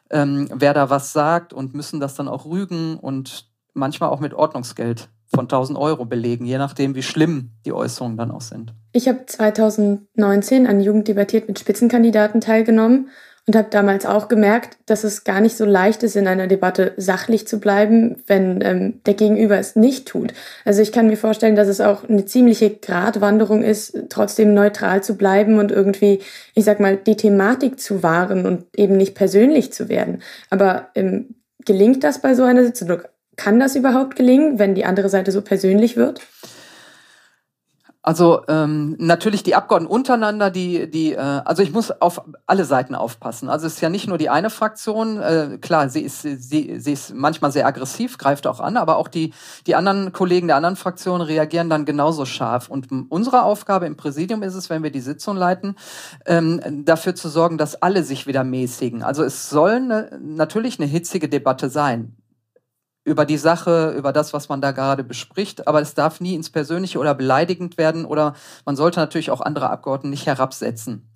[0.10, 4.34] ähm, wer da was sagt und müssen das dann auch rügen und manchmal auch mit
[4.34, 8.74] Ordnungsgeld von 1000 Euro belegen, je nachdem, wie schlimm die Äußerungen dann auch sind.
[8.92, 13.10] Ich habe 2019 an Jugend debattiert mit Spitzenkandidaten teilgenommen
[13.46, 16.94] und habe damals auch gemerkt, dass es gar nicht so leicht ist, in einer Debatte
[16.96, 20.34] sachlich zu bleiben, wenn ähm, der Gegenüber es nicht tut.
[20.64, 25.18] Also ich kann mir vorstellen, dass es auch eine ziemliche Gratwanderung ist, trotzdem neutral zu
[25.18, 26.22] bleiben und irgendwie,
[26.56, 30.22] ich sag mal, die Thematik zu wahren und eben nicht persönlich zu werden.
[30.50, 33.02] Aber ähm, gelingt das bei so einer Sitzung?
[33.36, 36.22] Kann das überhaupt gelingen, wenn die andere Seite so persönlich wird?
[38.06, 42.96] Also ähm, natürlich die Abgeordneten untereinander, die, die, äh, also ich muss auf alle Seiten
[42.96, 43.48] aufpassen.
[43.48, 46.92] Also es ist ja nicht nur die eine Fraktion, äh, klar, sie ist, sie, sie
[46.92, 49.34] ist manchmal sehr aggressiv, greift auch an, aber auch die,
[49.68, 52.68] die anderen Kollegen der anderen Fraktionen reagieren dann genauso scharf.
[52.68, 55.78] Und unsere Aufgabe im Präsidium ist es, wenn wir die Sitzung leiten,
[56.26, 59.02] ähm, dafür zu sorgen, dass alle sich wieder mäßigen.
[59.02, 62.18] Also es soll eine, natürlich eine hitzige Debatte sein
[63.06, 66.50] über die Sache, über das, was man da gerade bespricht, aber es darf nie ins
[66.50, 68.34] Persönliche oder beleidigend werden oder
[68.66, 71.10] man sollte natürlich auch andere Abgeordnete nicht herabsetzen.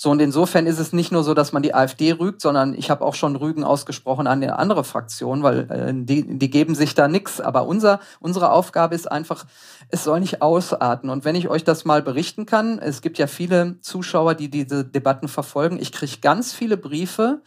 [0.00, 2.88] So, und insofern ist es nicht nur so, dass man die AfD rügt, sondern ich
[2.88, 6.94] habe auch schon Rügen ausgesprochen an die andere Fraktion, weil äh, die, die geben sich
[6.94, 7.40] da nichts.
[7.40, 9.46] Aber unser, unsere Aufgabe ist einfach,
[9.88, 11.10] es soll nicht ausarten.
[11.10, 14.84] Und wenn ich euch das mal berichten kann, es gibt ja viele Zuschauer, die diese
[14.84, 15.80] Debatten verfolgen.
[15.80, 17.42] Ich kriege ganz viele Briefe,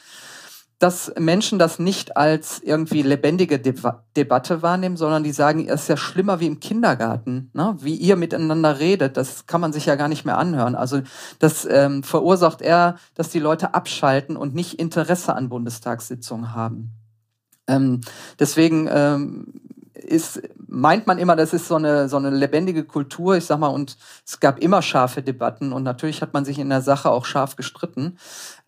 [0.81, 5.87] dass Menschen das nicht als irgendwie lebendige Deba Debatte wahrnehmen, sondern die sagen, es ist
[5.89, 7.77] ja schlimmer wie im Kindergarten, ne?
[7.79, 10.73] wie ihr miteinander redet, das kann man sich ja gar nicht mehr anhören.
[10.73, 11.01] Also
[11.37, 16.91] das ähm, verursacht eher, dass die Leute abschalten und nicht Interesse an Bundestagssitzungen haben.
[17.67, 18.01] Ähm,
[18.39, 19.53] deswegen ähm,
[19.93, 23.67] ist, meint man immer, das ist so eine, so eine lebendige Kultur, ich sag mal,
[23.67, 27.25] und es gab immer scharfe Debatten und natürlich hat man sich in der Sache auch
[27.25, 28.17] scharf gestritten.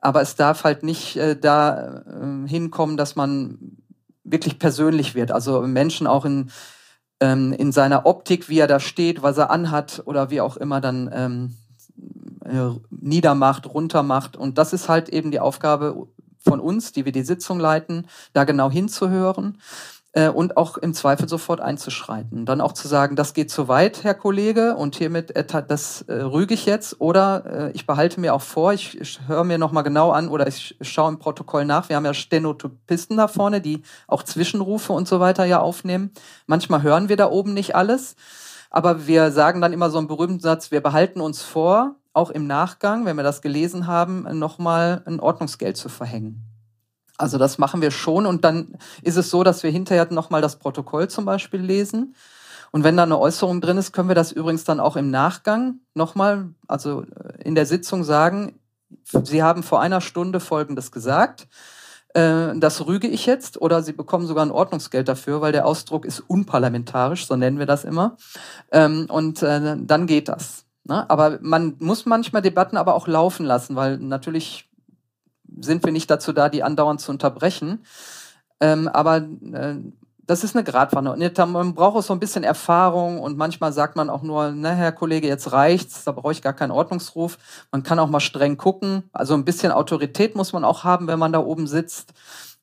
[0.03, 3.77] Aber es darf halt nicht äh, da äh, hinkommen, dass man
[4.25, 5.31] wirklich persönlich wird.
[5.31, 6.51] Also Menschen auch in,
[7.21, 10.81] ähm, in seiner Optik, wie er da steht, was er anhat oder wie auch immer
[10.81, 11.55] dann ähm,
[12.43, 14.35] äh, niedermacht, runtermacht.
[14.35, 18.43] Und das ist halt eben die Aufgabe von uns, die wir die Sitzung leiten, da
[18.43, 19.57] genau hinzuhören
[20.13, 22.45] äh, und auch im Zweifel sofort einzuschreiten.
[22.45, 26.13] Dann auch zu sagen, das geht zu weit, Herr Kollege, und hiermit äh, das äh,
[26.13, 29.83] rüge ich jetzt oder äh, ich behalte mir auch vor, ich, ich höre mir nochmal
[29.83, 31.89] genau an oder ich schaue im Protokoll nach.
[31.89, 36.11] Wir haben ja Stenotypisten da vorne, die auch Zwischenrufe und so weiter ja aufnehmen.
[36.45, 38.15] Manchmal hören wir da oben nicht alles,
[38.69, 42.45] aber wir sagen dann immer so einen berühmten Satz, wir behalten uns vor, auch im
[42.45, 46.52] Nachgang, wenn wir das gelesen haben, nochmal ein Ordnungsgeld zu verhängen.
[47.17, 50.57] Also das machen wir schon und dann ist es so, dass wir hinterher nochmal das
[50.57, 52.15] Protokoll zum Beispiel lesen.
[52.71, 55.79] Und wenn da eine Äußerung drin ist, können wir das übrigens dann auch im Nachgang
[55.93, 58.59] nochmal, also äh, in der Sitzung sagen,
[59.03, 61.47] Sie haben vor einer Stunde Folgendes gesagt.
[62.15, 66.05] Äh, das rüge ich jetzt oder Sie bekommen sogar ein Ordnungsgeld dafür, weil der Ausdruck
[66.05, 68.17] ist unparlamentarisch, so nennen wir das immer.
[68.71, 70.65] Ähm, und äh, dann geht das.
[70.83, 71.07] Ne?
[71.09, 74.69] Aber man muss manchmal Debatten aber auch laufen lassen, weil natürlich
[75.59, 77.85] sind wir nicht dazu da, die andauernd zu unterbrechen.
[78.59, 79.75] Ähm, aber äh,
[80.25, 81.19] das ist eine Gratwanderung.
[81.51, 84.93] Man braucht auch so ein bisschen Erfahrung und manchmal sagt man auch nur, na, Herr
[84.93, 87.37] Kollege, jetzt reicht's, da brauche ich gar keinen Ordnungsruf.
[87.71, 89.03] Man kann auch mal streng gucken.
[89.11, 92.13] Also ein bisschen Autorität muss man auch haben, wenn man da oben sitzt.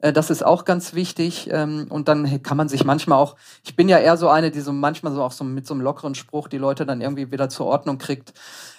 [0.00, 1.48] Äh, das ist auch ganz wichtig.
[1.50, 4.60] Ähm, und dann kann man sich manchmal auch, ich bin ja eher so eine, die
[4.60, 7.48] so manchmal so auch so mit so einem lockeren Spruch die Leute dann irgendwie wieder
[7.48, 8.32] zur Ordnung kriegt.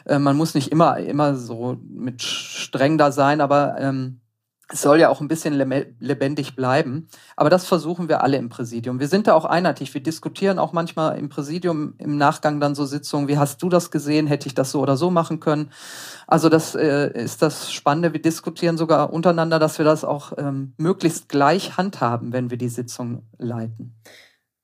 [0.05, 4.20] Äh, man muss nicht immer, immer so mit streng da sein, aber ähm,
[4.71, 5.53] es soll ja auch ein bisschen
[5.99, 7.07] lebendig bleiben.
[7.36, 8.99] Aber das versuchen wir alle im Präsidium.
[8.99, 9.93] Wir sind da auch einheitlich.
[9.93, 13.27] Wir diskutieren auch manchmal im Präsidium im Nachgang dann so Sitzungen.
[13.27, 14.27] Wie hast du das gesehen?
[14.27, 15.71] Hätte ich das so oder so machen können?
[16.27, 18.13] Also das äh, ist das Spannende.
[18.13, 22.69] Wir diskutieren sogar untereinander, dass wir das auch ähm, möglichst gleich handhaben, wenn wir die
[22.69, 23.95] Sitzung leiten.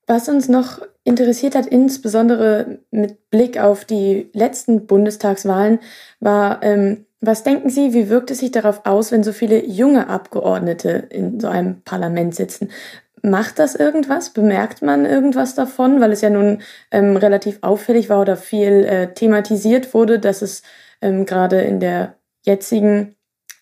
[0.06, 5.80] Was uns noch interessiert hat, insbesondere mit Blick auf die letzten Bundestagswahlen,
[6.18, 10.08] war, ähm, was denken Sie, wie wirkt es sich darauf aus, wenn so viele junge
[10.08, 12.70] Abgeordnete in so einem Parlament sitzen?
[13.22, 14.30] Macht das irgendwas?
[14.30, 16.00] Bemerkt man irgendwas davon?
[16.00, 20.62] Weil es ja nun ähm, relativ auffällig war oder viel äh, thematisiert wurde, dass es
[21.00, 22.14] ähm, gerade in der
[22.46, 23.16] jetzigen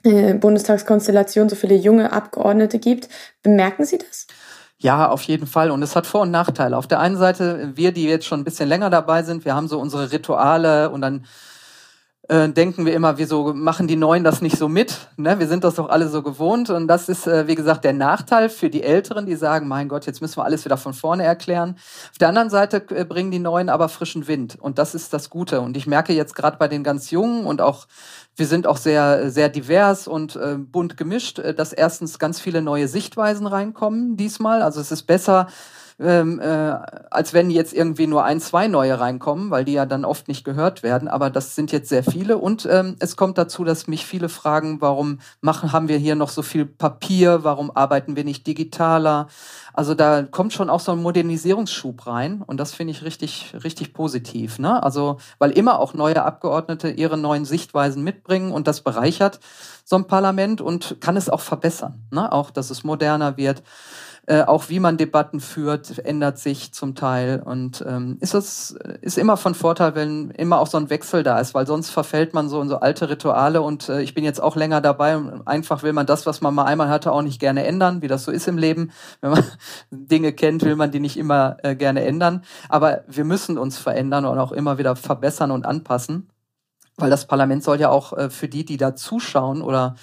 [0.05, 3.09] äh, Bundestagskonstellation so viele junge Abgeordnete gibt.
[3.42, 4.27] Bemerken Sie das?
[4.79, 5.71] Ja, auf jeden Fall.
[5.71, 6.77] Und es hat Vor- und Nachteile.
[6.77, 9.69] Auf der einen Seite, wir, die jetzt schon ein bisschen länger dabei sind, wir haben
[9.69, 11.25] so unsere Rituale und dann
[12.28, 15.08] äh, denken wir immer, wieso machen die Neuen das nicht so mit?
[15.16, 15.38] Ne?
[15.38, 16.70] Wir sind das doch alle so gewohnt.
[16.70, 20.06] Und das ist, äh, wie gesagt, der Nachteil für die Älteren, die sagen, mein Gott,
[20.06, 21.76] jetzt müssen wir alles wieder von vorne erklären.
[22.10, 24.56] Auf der anderen Seite äh, bringen die Neuen aber frischen Wind.
[24.60, 25.60] Und das ist das Gute.
[25.60, 27.86] Und ich merke jetzt gerade bei den ganz Jungen und auch
[28.34, 32.60] wir sind auch sehr, sehr divers und äh, bunt gemischt, äh, dass erstens ganz viele
[32.60, 34.62] neue Sichtweisen reinkommen diesmal.
[34.62, 35.46] Also es ist besser,
[35.98, 36.44] ähm, äh,
[37.11, 40.44] als wenn jetzt irgendwie nur ein, zwei neue reinkommen, weil die ja dann oft nicht
[40.44, 41.09] gehört werden.
[41.09, 42.37] Aber das sind jetzt sehr viele.
[42.37, 46.28] Und ähm, es kommt dazu, dass mich viele fragen, warum machen, haben wir hier noch
[46.28, 47.44] so viel Papier?
[47.44, 49.28] Warum arbeiten wir nicht digitaler?
[49.72, 52.42] Also da kommt schon auch so ein Modernisierungsschub rein.
[52.46, 54.59] Und das finde ich richtig, richtig positiv.
[54.59, 54.82] Ne?
[54.82, 59.40] Also, weil immer auch neue Abgeordnete ihre neuen Sichtweisen mitbringen und das bereichert
[59.85, 62.06] so ein Parlament und kann es auch verbessern.
[62.11, 62.30] Ne?
[62.32, 63.62] Auch, dass es moderner wird.
[64.28, 67.40] Äh, auch wie man Debatten führt, ändert sich zum Teil.
[67.44, 71.38] Und ähm, ist das ist immer von Vorteil, wenn immer auch so ein Wechsel da
[71.38, 74.42] ist, weil sonst verfällt man so in so alte Rituale und äh, ich bin jetzt
[74.42, 77.38] auch länger dabei und einfach will man das, was man mal einmal hatte, auch nicht
[77.38, 78.90] gerne ändern, wie das so ist im Leben.
[79.20, 79.44] Wenn man
[79.90, 82.42] Dinge kennt, will man die nicht immer äh, gerne ändern.
[82.68, 86.30] Aber wir müssen uns verändern und auch immer wieder verbessern und anpassen.
[86.96, 89.94] Weil das Parlament soll ja auch äh, für die, die da zuschauen oder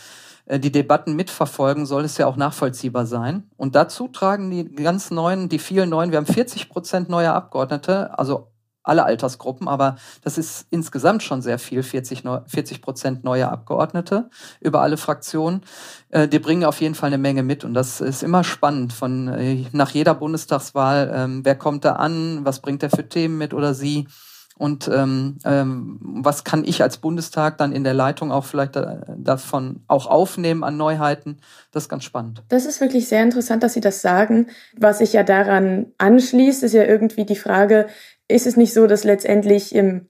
[0.45, 3.49] die Debatten mitverfolgen, soll es ja auch nachvollziehbar sein.
[3.55, 8.17] Und dazu tragen die ganz neuen, die vielen neuen, wir haben 40 Prozent neue Abgeordnete,
[8.17, 8.53] also
[8.83, 14.29] alle Altersgruppen, aber das ist insgesamt schon sehr viel, 40, 40 Prozent neue Abgeordnete
[14.59, 15.61] über alle Fraktionen.
[16.09, 19.29] Äh, die bringen auf jeden Fall eine Menge mit und das ist immer spannend von
[19.29, 23.53] äh, nach jeder Bundestagswahl, ähm, wer kommt da an, was bringt er für Themen mit
[23.53, 24.07] oder sie.
[24.57, 29.01] Und ähm, ähm, was kann ich als Bundestag dann in der Leitung auch vielleicht da,
[29.17, 31.37] davon auch aufnehmen an Neuheiten?
[31.71, 32.43] Das ist ganz spannend.
[32.49, 34.47] Das ist wirklich sehr interessant, dass Sie das sagen.
[34.77, 37.87] Was sich ja daran anschließt, ist ja irgendwie die Frage,
[38.27, 40.07] ist es nicht so, dass letztendlich im,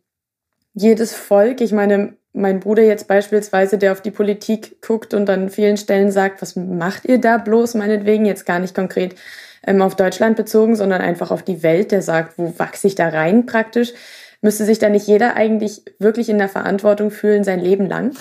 [0.74, 5.50] jedes Volk, ich meine, mein Bruder jetzt beispielsweise, der auf die Politik guckt und an
[5.50, 9.16] vielen Stellen sagt, was macht ihr da bloß meinetwegen, jetzt gar nicht konkret
[9.66, 13.10] ähm, auf Deutschland bezogen, sondern einfach auf die Welt, der sagt, wo wachse ich da
[13.10, 13.94] rein praktisch
[14.44, 18.12] Müsste sich da nicht jeder eigentlich wirklich in der Verantwortung fühlen sein Leben lang?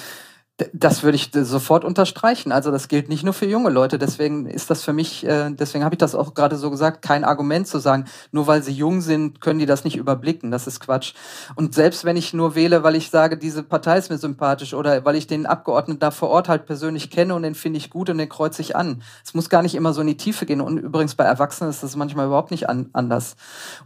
[0.74, 2.52] Das würde ich sofort unterstreichen.
[2.52, 3.98] Also das gilt nicht nur für junge Leute.
[3.98, 7.24] Deswegen ist das für mich, äh, deswegen habe ich das auch gerade so gesagt, kein
[7.24, 10.50] Argument zu sagen, nur weil sie jung sind, können die das nicht überblicken.
[10.50, 11.14] Das ist Quatsch.
[11.56, 15.04] Und selbst wenn ich nur wähle, weil ich sage, diese Partei ist mir sympathisch oder
[15.06, 18.10] weil ich den Abgeordneten da vor Ort halt persönlich kenne und den finde ich gut
[18.10, 19.02] und den kreuze ich an.
[19.24, 20.60] Es muss gar nicht immer so in die Tiefe gehen.
[20.60, 23.36] Und übrigens bei Erwachsenen ist das manchmal überhaupt nicht an, anders.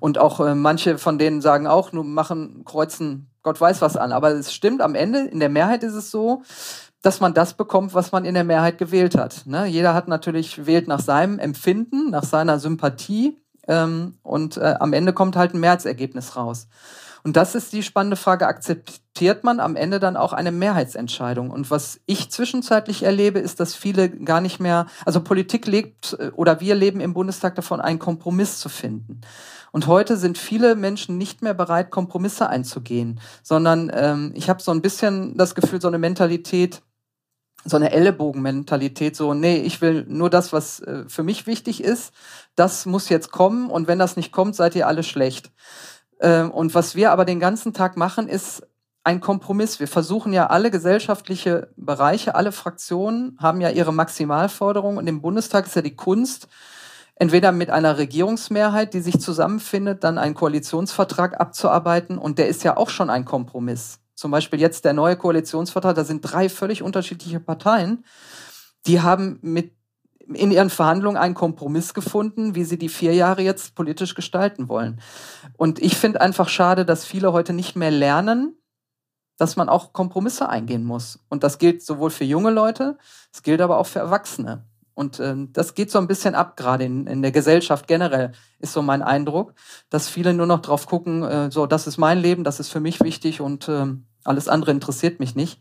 [0.01, 4.11] Und auch äh, manche von denen sagen auch, nur machen, kreuzen Gott weiß was an.
[4.11, 6.43] Aber es stimmt am Ende, in der Mehrheit ist es so,
[7.01, 9.47] dass man das bekommt, was man in der Mehrheit gewählt hat.
[9.47, 9.67] Ne?
[9.67, 15.13] Jeder hat natürlich wählt nach seinem Empfinden, nach seiner Sympathie ähm, und äh, am Ende
[15.13, 16.67] kommt halt ein Mehrheitsergebnis raus.
[17.27, 21.51] Und das ist die spannende Frage, akzeptiert man am Ende dann auch eine Mehrheitsentscheidung?
[21.51, 26.29] Und was ich zwischenzeitlich erlebe, ist, dass viele gar nicht mehr, also Politik lebt äh,
[26.37, 29.23] oder wir leben im Bundestag davon, einen Kompromiss zu finden.
[29.73, 34.71] Und heute sind viele Menschen nicht mehr bereit, Kompromisse einzugehen, sondern ähm, ich habe so
[34.71, 36.81] ein bisschen das Gefühl, so eine Mentalität,
[37.65, 42.13] so eine Ellenbogenmentalität, so, nee, ich will nur das, was äh, für mich wichtig ist,
[42.55, 45.51] das muss jetzt kommen und wenn das nicht kommt, seid ihr alle schlecht.
[46.21, 48.67] Ähm, und was wir aber den ganzen Tag machen, ist
[49.05, 49.79] ein Kompromiss.
[49.79, 55.67] Wir versuchen ja alle gesellschaftliche Bereiche, alle Fraktionen haben ja ihre Maximalforderungen und im Bundestag
[55.67, 56.49] ist ja die Kunst,
[57.15, 62.19] entweder mit einer Regierungsmehrheit, die sich zusammenfindet, dann einen Koalitionsvertrag abzuarbeiten.
[62.19, 64.01] Und der ist ja auch schon ein Kompromiss.
[64.15, 68.05] Zum Beispiel jetzt der neue Koalitionsvertrag, da sind drei völlig unterschiedliche Parteien,
[68.87, 69.76] die haben mit
[70.33, 75.01] in ihren Verhandlungen einen Kompromiss gefunden, wie sie die vier Jahre jetzt politisch gestalten wollen.
[75.57, 78.57] Und ich finde einfach schade, dass viele heute nicht mehr lernen,
[79.39, 81.19] dass man auch Kompromisse eingehen muss.
[81.29, 82.99] Und das gilt sowohl für junge Leute,
[83.33, 84.65] es gilt aber auch für Erwachsene.
[84.95, 88.73] Und ähm, das geht so ein bisschen ab, gerade in, in der Gesellschaft generell, ist
[88.73, 89.53] so mein Eindruck,
[89.91, 92.81] dass viele nur noch drauf gucken, äh, so, das ist mein Leben, das ist für
[92.81, 95.61] mich wichtig und ähm, alles andere interessiert mich nicht.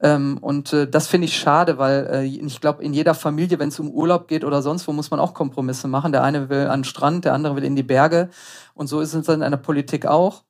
[0.00, 3.68] Ähm, und äh, das finde ich schade, weil äh, ich glaube, in jeder Familie, wenn
[3.68, 6.12] es um Urlaub geht oder sonst wo, muss man auch Kompromisse machen.
[6.12, 8.30] Der eine will an den Strand, der andere will in die Berge.
[8.74, 10.44] Und so ist es dann in der Politik auch.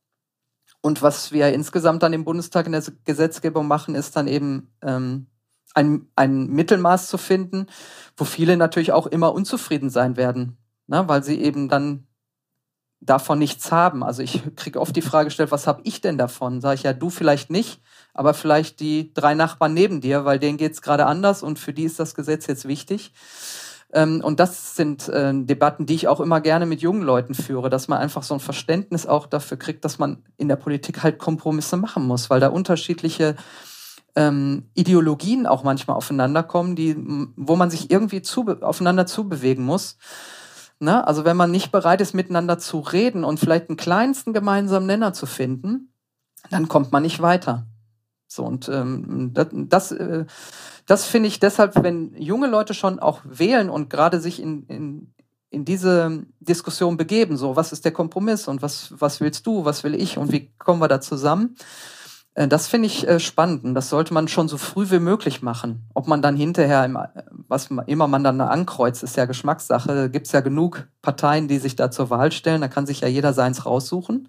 [0.80, 5.26] Und was wir insgesamt dann im Bundestag in der Gesetzgebung machen, ist dann eben ähm,
[5.74, 7.66] ein, ein Mittelmaß zu finden,
[8.16, 11.04] wo viele natürlich auch immer unzufrieden sein werden, ne?
[11.06, 12.07] weil sie eben dann
[13.00, 14.02] davon nichts haben.
[14.02, 16.60] Also ich kriege oft die Frage gestellt, was habe ich denn davon?
[16.60, 17.80] Sage ich ja, du vielleicht nicht,
[18.12, 21.72] aber vielleicht die drei Nachbarn neben dir, weil denen geht es gerade anders und für
[21.72, 23.12] die ist das Gesetz jetzt wichtig.
[23.92, 27.70] Ähm, und das sind äh, Debatten, die ich auch immer gerne mit jungen Leuten führe,
[27.70, 31.18] dass man einfach so ein Verständnis auch dafür kriegt, dass man in der Politik halt
[31.18, 33.36] Kompromisse machen muss, weil da unterschiedliche
[34.16, 36.96] ähm, Ideologien auch manchmal aufeinander kommen, die,
[37.36, 39.96] wo man sich irgendwie zu, aufeinander zubewegen muss.
[40.80, 41.06] Ne?
[41.06, 45.12] Also wenn man nicht bereit ist, miteinander zu reden und vielleicht einen kleinsten gemeinsamen Nenner
[45.12, 45.92] zu finden,
[46.50, 47.66] dann kommt man nicht weiter.
[48.28, 50.26] So, und ähm, das, das, äh,
[50.86, 55.14] das finde ich deshalb, wenn junge Leute schon auch wählen und gerade sich in, in,
[55.50, 59.82] in diese Diskussion begeben, so was ist der Kompromiss und was, was willst du, was
[59.82, 61.56] will ich und wie kommen wir da zusammen,
[62.46, 65.88] das finde ich äh, spannend und das sollte man schon so früh wie möglich machen.
[65.92, 66.96] Ob man dann hinterher, im,
[67.48, 70.08] was immer man dann ankreuzt, ist ja Geschmackssache.
[70.08, 72.60] Gibt es ja genug Parteien, die sich da zur Wahl stellen.
[72.60, 74.28] Da kann sich ja jeder seins raussuchen.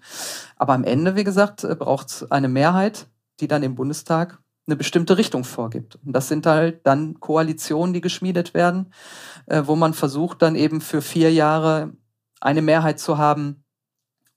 [0.56, 3.06] Aber am Ende, wie gesagt, äh, braucht es eine Mehrheit,
[3.38, 5.98] die dann im Bundestag eine bestimmte Richtung vorgibt.
[6.04, 8.92] Und das sind halt dann Koalitionen, die geschmiedet werden,
[9.48, 11.92] wo man versucht, dann eben für vier Jahre
[12.40, 13.64] eine Mehrheit zu haben,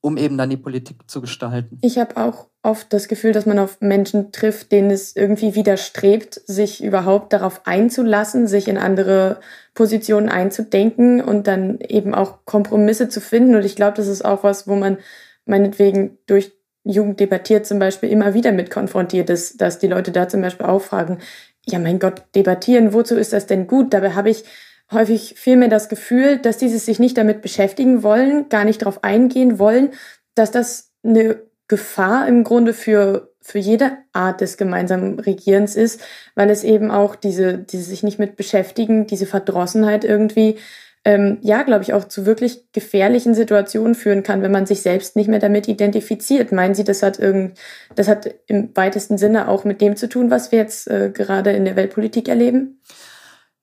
[0.01, 1.77] um eben dann die Politik zu gestalten.
[1.81, 6.41] Ich habe auch oft das Gefühl, dass man auf Menschen trifft, denen es irgendwie widerstrebt,
[6.45, 9.41] sich überhaupt darauf einzulassen, sich in andere
[9.73, 13.55] Positionen einzudenken und dann eben auch Kompromisse zu finden.
[13.55, 14.97] Und ich glaube, das ist auch was, wo man
[15.45, 16.53] meinetwegen durch
[16.85, 20.65] Jugend debattiert zum Beispiel immer wieder mit konfrontiert ist, dass die Leute da zum Beispiel
[20.65, 21.19] auch fragen,
[21.65, 23.93] ja mein Gott, debattieren, wozu ist das denn gut?
[23.93, 24.43] Dabei habe ich
[24.91, 29.59] häufig vielmehr das Gefühl, dass diese sich nicht damit beschäftigen wollen, gar nicht darauf eingehen
[29.59, 29.91] wollen,
[30.35, 36.01] dass das eine Gefahr im Grunde für, für jede Art des gemeinsamen Regierens ist,
[36.35, 40.57] weil es eben auch diese, diese sich nicht mit beschäftigen, diese Verdrossenheit irgendwie,
[41.05, 45.15] ähm, ja, glaube ich, auch zu wirklich gefährlichen Situationen führen kann, wenn man sich selbst
[45.15, 46.51] nicht mehr damit identifiziert.
[46.51, 47.57] Meinen Sie, das hat irgend,
[47.95, 51.51] das hat im weitesten Sinne auch mit dem zu tun, was wir jetzt äh, gerade
[51.51, 52.79] in der Weltpolitik erleben?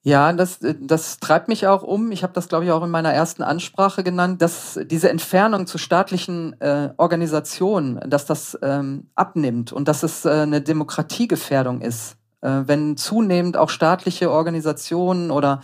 [0.03, 2.11] Ja, das, äh, das treibt mich auch um.
[2.11, 5.77] Ich habe das, glaube ich, auch in meiner ersten Ansprache genannt, dass diese Entfernung zu
[5.77, 12.17] staatlichen äh, Organisationen, dass das ähm, abnimmt und dass es äh, eine Demokratiegefährdung ist.
[12.41, 15.61] Äh, wenn zunehmend auch staatliche Organisationen oder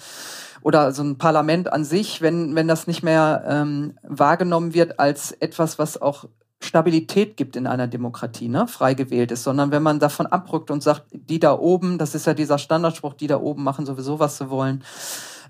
[0.63, 5.31] oder so ein Parlament an sich, wenn, wenn das nicht mehr ähm, wahrgenommen wird als
[5.31, 6.25] etwas, was auch
[6.61, 10.83] Stabilität gibt in einer Demokratie, ne, frei gewählt ist, sondern wenn man davon abrückt und
[10.83, 14.39] sagt, die da oben, das ist ja dieser Standardspruch, die da oben machen sowieso, was
[14.39, 14.83] sie wollen,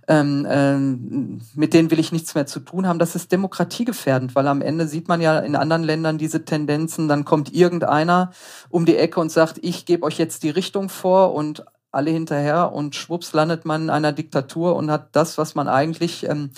[0.08, 4.46] ähm, ähm, mit denen will ich nichts mehr zu tun haben, das ist demokratiegefährdend, weil
[4.46, 8.30] am Ende sieht man ja in anderen Ländern diese Tendenzen, dann kommt irgendeiner
[8.68, 12.72] um die Ecke und sagt, ich gebe euch jetzt die Richtung vor und alle hinterher
[12.72, 16.50] und schwupps landet man in einer Diktatur und hat das, was man eigentlich ähm,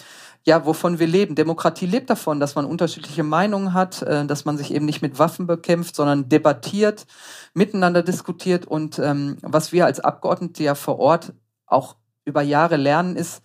[0.48, 1.34] ja, wovon wir leben.
[1.34, 5.18] Demokratie lebt davon, dass man unterschiedliche Meinungen hat, äh, dass man sich eben nicht mit
[5.18, 7.06] Waffen bekämpft, sondern debattiert,
[7.52, 8.64] miteinander diskutiert.
[8.66, 11.34] Und ähm, was wir als Abgeordnete ja vor Ort
[11.66, 13.42] auch über Jahre lernen, ist,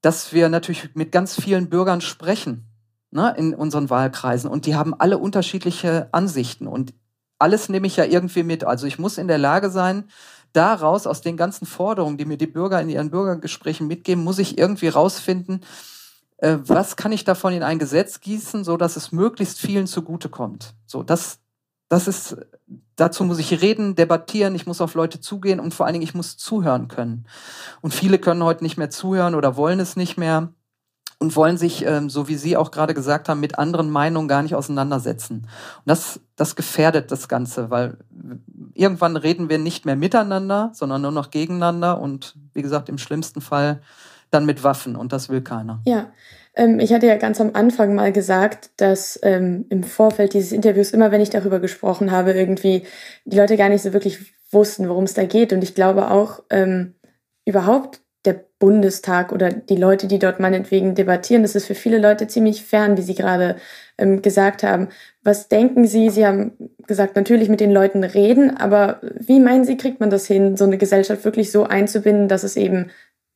[0.00, 2.66] dass wir natürlich mit ganz vielen Bürgern sprechen
[3.12, 4.50] ne, in unseren Wahlkreisen.
[4.50, 6.66] Und die haben alle unterschiedliche Ansichten.
[6.66, 6.92] Und
[7.38, 8.64] alles nehme ich ja irgendwie mit.
[8.64, 10.08] Also ich muss in der Lage sein,
[10.54, 14.58] daraus, aus den ganzen Forderungen, die mir die Bürger in ihren Bürgergesprächen mitgeben, muss ich
[14.58, 15.60] irgendwie rausfinden,
[16.40, 20.74] äh, was kann ich davon in ein Gesetz gießen, so dass es möglichst vielen zugutekommt.
[20.86, 21.38] So, das,
[21.88, 22.36] das ist,
[22.96, 26.14] dazu muss ich reden, debattieren, ich muss auf Leute zugehen und vor allen Dingen, ich
[26.14, 27.26] muss zuhören können.
[27.80, 30.52] Und viele können heute nicht mehr zuhören oder wollen es nicht mehr
[31.18, 34.42] und wollen sich, ähm, so wie Sie auch gerade gesagt haben, mit anderen Meinungen gar
[34.42, 35.42] nicht auseinandersetzen.
[35.42, 37.98] Und das, das gefährdet das Ganze, weil
[38.72, 43.42] irgendwann reden wir nicht mehr miteinander, sondern nur noch gegeneinander und wie gesagt, im schlimmsten
[43.42, 43.82] Fall
[44.30, 45.80] dann mit Waffen und das will keiner.
[45.86, 46.12] Ja,
[46.54, 50.92] ähm, ich hatte ja ganz am Anfang mal gesagt, dass ähm, im Vorfeld dieses Interviews
[50.92, 52.84] immer, wenn ich darüber gesprochen habe, irgendwie
[53.24, 55.52] die Leute gar nicht so wirklich wussten, worum es da geht.
[55.52, 56.94] Und ich glaube auch ähm,
[57.44, 62.26] überhaupt der Bundestag oder die Leute, die dort meinetwegen debattieren, das ist für viele Leute
[62.26, 63.56] ziemlich fern, wie Sie gerade
[63.96, 64.88] ähm, gesagt haben.
[65.22, 66.10] Was denken Sie?
[66.10, 66.52] Sie haben
[66.86, 70.64] gesagt, natürlich mit den Leuten reden, aber wie meinen Sie, kriegt man das hin, so
[70.64, 72.90] eine Gesellschaft wirklich so einzubinden, dass es eben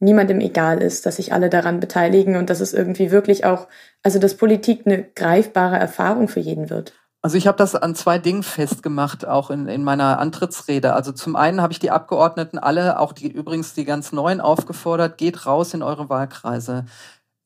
[0.04, 3.66] niemandem egal ist, dass sich alle daran beteiligen und dass es irgendwie wirklich auch,
[4.02, 6.92] also dass Politik eine greifbare Erfahrung für jeden wird.
[7.22, 10.92] Also ich habe das an zwei Dingen festgemacht, auch in, in meiner Antrittsrede.
[10.92, 15.16] Also zum einen habe ich die Abgeordneten alle, auch die übrigens die ganz Neuen aufgefordert,
[15.16, 16.84] geht raus in eure Wahlkreise.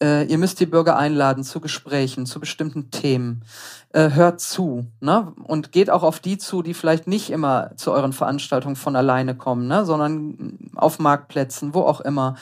[0.02, 3.42] Äh, ihr müsst die Bürger einladen zu Gesprächen, zu bestimmten Themen.
[3.90, 5.32] Äh, hört zu ne?
[5.44, 9.34] und geht auch auf die zu, die vielleicht nicht immer zu euren Veranstaltungen von alleine
[9.34, 9.86] kommen, ne?
[9.86, 12.36] sondern auf Marktplätzen, wo auch immer.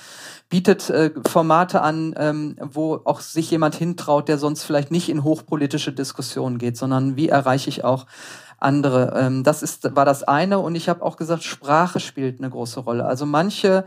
[0.48, 5.22] Bietet äh, Formate an, ähm, wo auch sich jemand hintraut, der sonst vielleicht nicht in
[5.24, 8.06] hochpolitische Diskussionen geht, sondern wie erreiche ich auch
[8.58, 9.14] andere.
[9.16, 10.58] Ähm, das ist, war das eine.
[10.58, 13.06] Und ich habe auch gesagt, Sprache spielt eine große Rolle.
[13.06, 13.84] Also manche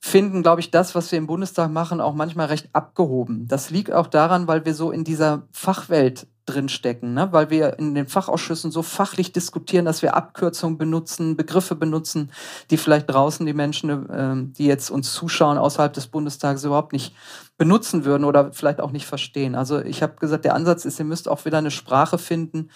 [0.00, 3.48] finden, glaube ich, das, was wir im Bundestag machen, auch manchmal recht abgehoben.
[3.48, 7.28] Das liegt auch daran, weil wir so in dieser Fachwelt drinstecken, ne?
[7.30, 12.30] weil wir in den Fachausschüssen so fachlich diskutieren, dass wir Abkürzungen benutzen, Begriffe benutzen,
[12.70, 17.14] die vielleicht draußen die Menschen, äh, die jetzt uns zuschauen, außerhalb des Bundestages überhaupt nicht
[17.58, 19.54] benutzen würden oder vielleicht auch nicht verstehen.
[19.54, 22.70] Also ich habe gesagt, der Ansatz ist, ihr müsst auch wieder eine Sprache finden.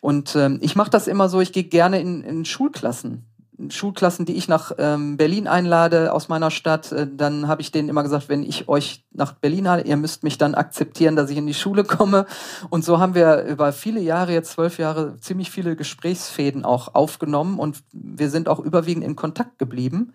[0.00, 3.29] Und ähm, ich mache das immer so, ich gehe gerne in, in Schulklassen
[3.68, 7.88] Schulklassen, die ich nach ähm, Berlin einlade aus meiner Stadt, äh, dann habe ich denen
[7.88, 11.36] immer gesagt, wenn ich euch nach Berlin habe, ihr müsst mich dann akzeptieren, dass ich
[11.36, 12.26] in die Schule komme.
[12.70, 17.58] Und so haben wir über viele Jahre, jetzt zwölf Jahre, ziemlich viele Gesprächsfäden auch aufgenommen
[17.58, 20.14] und wir sind auch überwiegend in Kontakt geblieben.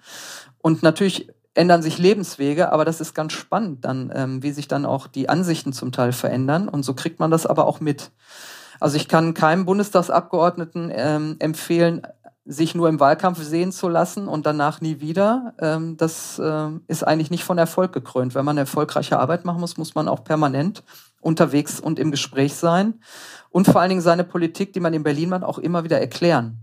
[0.62, 4.86] Und natürlich ändern sich Lebenswege, aber das ist ganz spannend dann, ähm, wie sich dann
[4.86, 6.68] auch die Ansichten zum Teil verändern.
[6.68, 8.12] Und so kriegt man das aber auch mit.
[8.80, 12.02] Also ich kann keinem Bundestagsabgeordneten ähm, empfehlen,
[12.46, 17.06] sich nur im Wahlkampf sehen zu lassen und danach nie wieder, ähm, das äh, ist
[17.06, 18.36] eigentlich nicht von Erfolg gekrönt.
[18.36, 20.84] Wenn man erfolgreiche Arbeit machen muss, muss man auch permanent
[21.22, 23.00] unterwegs und im Gespräch sein
[23.50, 26.60] und vor allen Dingen seine Politik, die man in Berlin macht, auch immer wieder erklären.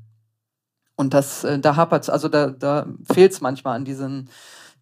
[0.94, 4.28] Und das, äh, da hapert also da, da fehlt es manchmal an diesen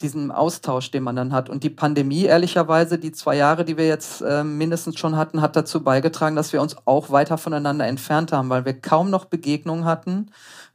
[0.03, 1.49] diesem Austausch, den man dann hat.
[1.51, 5.57] Und die Pandemie, ehrlicherweise, die zwei Jahre, die wir jetzt äh, mindestens schon hatten, hat
[5.57, 9.85] dazu beigetragen, dass wir uns auch weiter voneinander entfernt haben, weil wir kaum noch Begegnungen
[9.85, 10.31] hatten,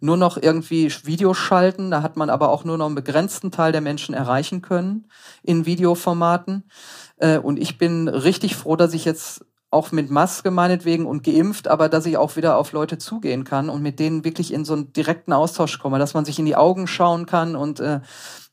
[0.06, 1.92] nur noch irgendwie Videos schalten.
[1.92, 5.08] Da hat man aber auch nur noch einen begrenzten Teil der Menschen erreichen können
[5.44, 6.70] in Videoformaten.
[7.18, 11.68] Äh, und ich bin richtig froh, dass ich jetzt auch mit Maske meinetwegen und geimpft,
[11.68, 14.74] aber dass ich auch wieder auf Leute zugehen kann und mit denen wirklich in so
[14.74, 18.00] einen direkten Austausch komme, dass man sich in die Augen schauen kann und äh,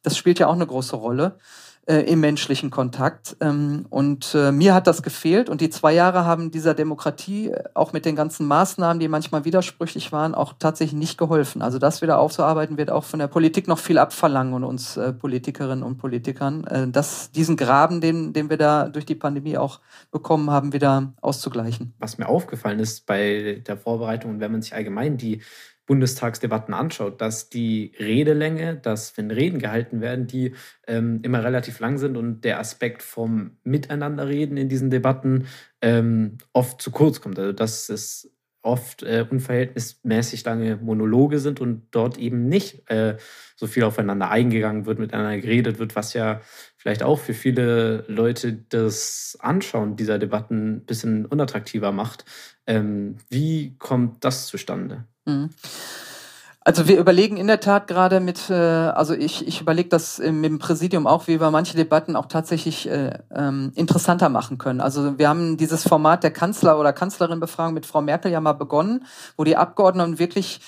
[0.02, 1.38] das spielt ja auch eine große Rolle
[1.86, 3.36] äh, im menschlichen Kontakt.
[3.40, 5.48] Ähm, und äh, mir hat das gefehlt.
[5.48, 9.44] Und die zwei Jahre haben dieser Demokratie äh, auch mit den ganzen Maßnahmen, die manchmal
[9.44, 11.60] widersprüchlich waren, auch tatsächlich nicht geholfen.
[11.60, 15.12] Also das wieder aufzuarbeiten, wird auch von der Politik noch viel abverlangen und uns äh,
[15.12, 19.80] Politikerinnen und Politikern, äh, das, diesen Graben, den, den wir da durch die Pandemie auch
[20.10, 21.94] bekommen haben, wieder auszugleichen.
[21.98, 25.42] Was mir aufgefallen ist bei der Vorbereitung und wenn man sich allgemein die
[25.86, 30.54] Bundestagsdebatten anschaut, dass die Redelänge, dass wenn Reden gehalten werden, die
[30.86, 35.46] ähm, immer relativ lang sind und der Aspekt vom Miteinanderreden in diesen Debatten
[35.80, 37.38] ähm, oft zu kurz kommt.
[37.38, 43.16] Also dass es oft äh, unverhältnismäßig lange Monologe sind und dort eben nicht äh,
[43.56, 46.40] so viel aufeinander eingegangen wird, miteinander geredet wird, was ja
[46.76, 52.24] vielleicht auch für viele Leute das Anschauen dieser Debatten ein bisschen unattraktiver macht.
[52.66, 55.06] Ähm, wie kommt das zustande?
[55.24, 55.50] Mhm.
[56.64, 60.44] Also wir überlegen in der Tat gerade mit, äh, also ich, ich überlege das mit
[60.44, 64.80] dem Präsidium auch, wie wir manche Debatten auch tatsächlich äh, ähm, interessanter machen können.
[64.80, 69.04] Also wir haben dieses Format der Kanzler- oder Kanzlerin-Befragung mit Frau Merkel ja mal begonnen,
[69.36, 70.60] wo die Abgeordneten wirklich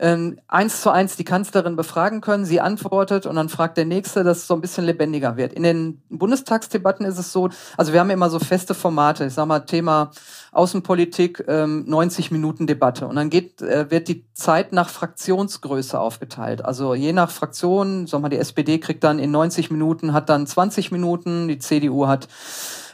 [0.00, 4.24] ähm, eins zu eins die Kanzlerin befragen können, sie antwortet und dann fragt der Nächste,
[4.24, 5.52] dass es so ein bisschen lebendiger wird.
[5.52, 9.46] In den Bundestagsdebatten ist es so, also wir haben immer so feste Formate, ich sag
[9.46, 10.10] mal Thema
[10.52, 16.64] Außenpolitik, ähm, 90 Minuten Debatte und dann geht, äh, wird die Zeit nach Fraktionsgröße aufgeteilt.
[16.64, 20.46] Also je nach Fraktion, sag mal, die SPD kriegt dann in 90 Minuten, hat dann
[20.46, 22.26] 20 Minuten, die CDU hat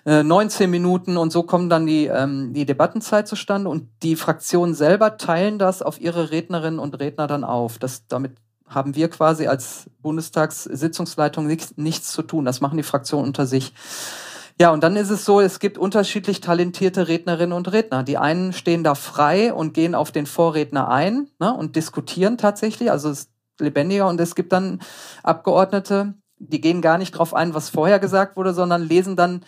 [0.06, 4.74] 19 äh, Minuten und so kommen dann die, ähm, die Debattenzeit zustande und die Fraktionen
[4.74, 7.78] selber teilen das auf ihre Rednerinnen und Redner dann auf.
[7.78, 8.36] Das, damit
[8.68, 12.44] haben wir quasi als Bundestagssitzungsleitung nichts, nichts zu tun.
[12.44, 13.74] Das machen die Fraktionen unter sich.
[14.60, 18.04] Ja, und dann ist es so, es gibt unterschiedlich talentierte Rednerinnen und Redner.
[18.04, 22.90] Die einen stehen da frei und gehen auf den Vorredner ein ne, und diskutieren tatsächlich,
[22.90, 24.08] also es ist lebendiger.
[24.08, 24.80] Und es gibt dann
[25.22, 29.42] Abgeordnete, die gehen gar nicht drauf ein, was vorher gesagt wurde, sondern lesen dann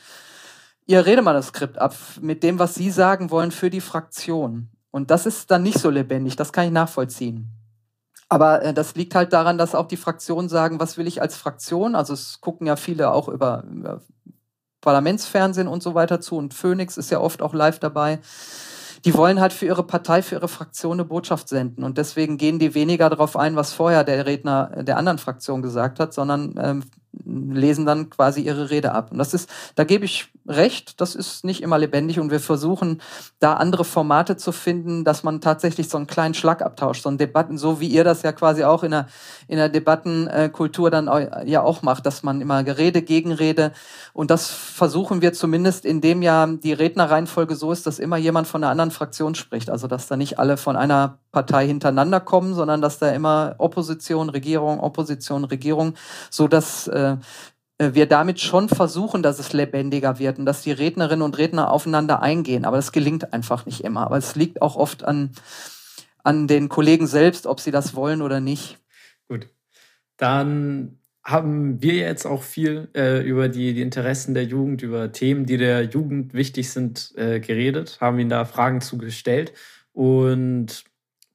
[0.88, 4.70] ihr Redemanuskript ab mit dem, was sie sagen wollen für die Fraktion.
[4.90, 7.50] Und das ist dann nicht so lebendig, das kann ich nachvollziehen.
[8.30, 11.36] Aber äh, das liegt halt daran, dass auch die Fraktionen sagen, was will ich als
[11.36, 11.94] Fraktion?
[11.94, 14.00] Also es gucken ja viele auch über, über
[14.80, 18.20] Parlamentsfernsehen und so weiter zu und Phoenix ist ja oft auch live dabei.
[19.04, 22.58] Die wollen halt für ihre Partei, für ihre Fraktion eine Botschaft senden und deswegen gehen
[22.58, 26.82] die weniger darauf ein, was vorher der Redner der anderen Fraktion gesagt hat, sondern ähm,
[27.24, 29.10] lesen dann quasi ihre Rede ab.
[29.10, 33.02] Und das ist, da gebe ich recht, das ist nicht immer lebendig und wir versuchen
[33.38, 37.58] da andere Formate zu finden, dass man tatsächlich so einen kleinen Schlagabtausch, so einen Debatten,
[37.58, 39.08] so wie ihr das ja quasi auch in der,
[39.46, 41.06] in der Debattenkultur dann
[41.46, 43.72] ja auch macht, dass man immer Gerede, Gegenrede
[44.14, 48.62] und das versuchen wir zumindest, indem ja die Rednerreihenfolge so ist, dass immer jemand von
[48.62, 49.70] einer anderen Fraktion spricht.
[49.70, 54.30] Also dass da nicht alle von einer Partei hintereinander kommen, sondern dass da immer Opposition,
[54.30, 55.94] Regierung, Opposition, Regierung,
[56.30, 57.16] so dass äh,
[57.78, 61.70] äh, wir damit schon versuchen, dass es lebendiger wird und dass die Rednerinnen und Redner
[61.70, 62.64] aufeinander eingehen.
[62.64, 64.02] Aber das gelingt einfach nicht immer.
[64.02, 65.30] Aber es liegt auch oft an,
[66.22, 68.78] an den Kollegen selbst, ob sie das wollen oder nicht.
[69.28, 69.48] Gut.
[70.16, 75.44] Dann haben wir jetzt auch viel äh, über die, die Interessen der Jugend, über Themen,
[75.44, 79.52] die der Jugend wichtig sind, äh, geredet, haben ihnen da Fragen zugestellt.
[79.92, 80.84] Und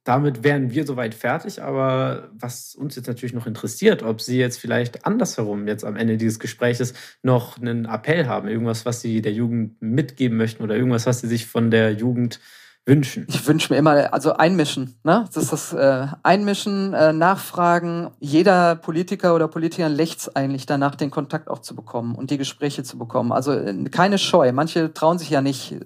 [0.04, 1.62] damit wären wir soweit fertig.
[1.62, 6.18] Aber was uns jetzt natürlich noch interessiert, ob Sie jetzt vielleicht andersherum jetzt am Ende
[6.18, 11.06] dieses Gespräches noch einen Appell haben, irgendwas, was Sie der Jugend mitgeben möchten oder irgendwas,
[11.06, 12.39] was Sie sich von der Jugend
[12.86, 13.26] wünschen.
[13.30, 15.26] Ich wünsche mir immer, also einmischen, ne?
[15.34, 18.10] Das ist das äh, Einmischen, äh, Nachfragen.
[18.20, 22.84] Jeder Politiker oder Politikerin lächzt eigentlich danach, den Kontakt auch zu bekommen und die Gespräche
[22.84, 23.32] zu bekommen.
[23.32, 24.51] Also äh, keine Scheu.
[24.51, 25.78] Manche trauen sich ja nicht,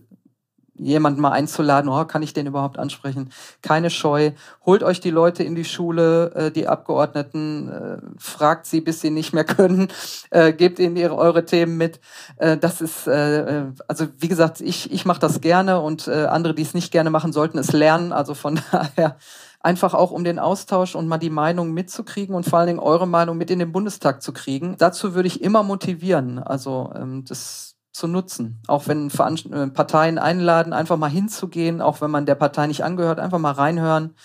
[0.78, 3.32] jemanden mal einzuladen, oh, kann ich den überhaupt ansprechen?
[3.61, 4.32] Keine Scheu.
[4.65, 9.09] Holt euch die Leute in die Schule, äh, die Abgeordneten, äh, fragt sie, bis sie
[9.09, 9.89] nicht mehr können,
[10.30, 11.99] äh, gebt ihnen ihre, eure Themen mit.
[12.38, 16.25] Äh, das ist, äh, äh also wie gesagt, ich, ich mache das gerne und äh,
[16.25, 18.13] andere, die es nicht gerne machen, sollten es lernen.
[18.13, 19.17] Also von daher
[19.59, 23.07] einfach auch um den Austausch und mal die Meinung mitzukriegen und vor allen Dingen eure
[23.07, 24.75] Meinung mit in den Bundestag zu kriegen.
[24.78, 26.39] Dazu würde ich immer motivieren.
[26.39, 28.62] Also ähm, das zu nutzen.
[28.68, 33.20] Auch wenn äh, Parteien einladen, einfach mal hinzugehen, auch wenn man der Partei nicht angehört,
[33.20, 34.16] einfach mal reinhören,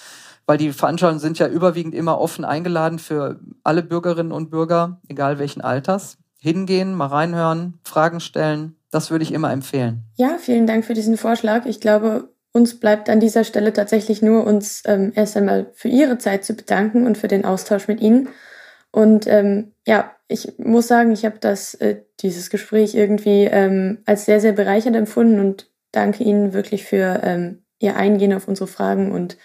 [0.46, 5.38] weil die Veranstaltungen sind ja überwiegend immer offen eingeladen für alle Bürgerinnen und Bürger, egal
[5.38, 6.18] welchen Alters.
[6.38, 10.04] Hingehen, mal reinhören, Fragen stellen, das würde ich immer empfehlen.
[10.16, 11.66] Ja, vielen Dank für diesen Vorschlag.
[11.66, 16.18] Ich glaube, uns bleibt an dieser Stelle tatsächlich nur, uns ähm, erst einmal für Ihre
[16.18, 18.28] Zeit zu bedanken und für den Austausch mit Ihnen.
[18.92, 24.26] Und ähm, ja, ich muss sagen, ich habe das äh, dieses Gespräch irgendwie ähm, als
[24.26, 29.10] sehr sehr bereichernd empfunden und danke Ihnen wirklich für ähm, Ihr Eingehen auf unsere Fragen
[29.10, 29.38] und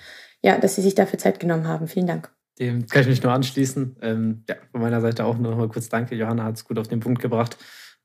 [0.44, 1.88] ja, dass Sie sich dafür Zeit genommen haben.
[1.88, 2.32] Vielen Dank.
[2.60, 3.98] Dem kann ich mich nur anschließen.
[4.02, 6.16] Ähm, ja, von meiner Seite auch noch mal kurz Danke.
[6.16, 7.58] Johanna hat es gut auf den Punkt gebracht.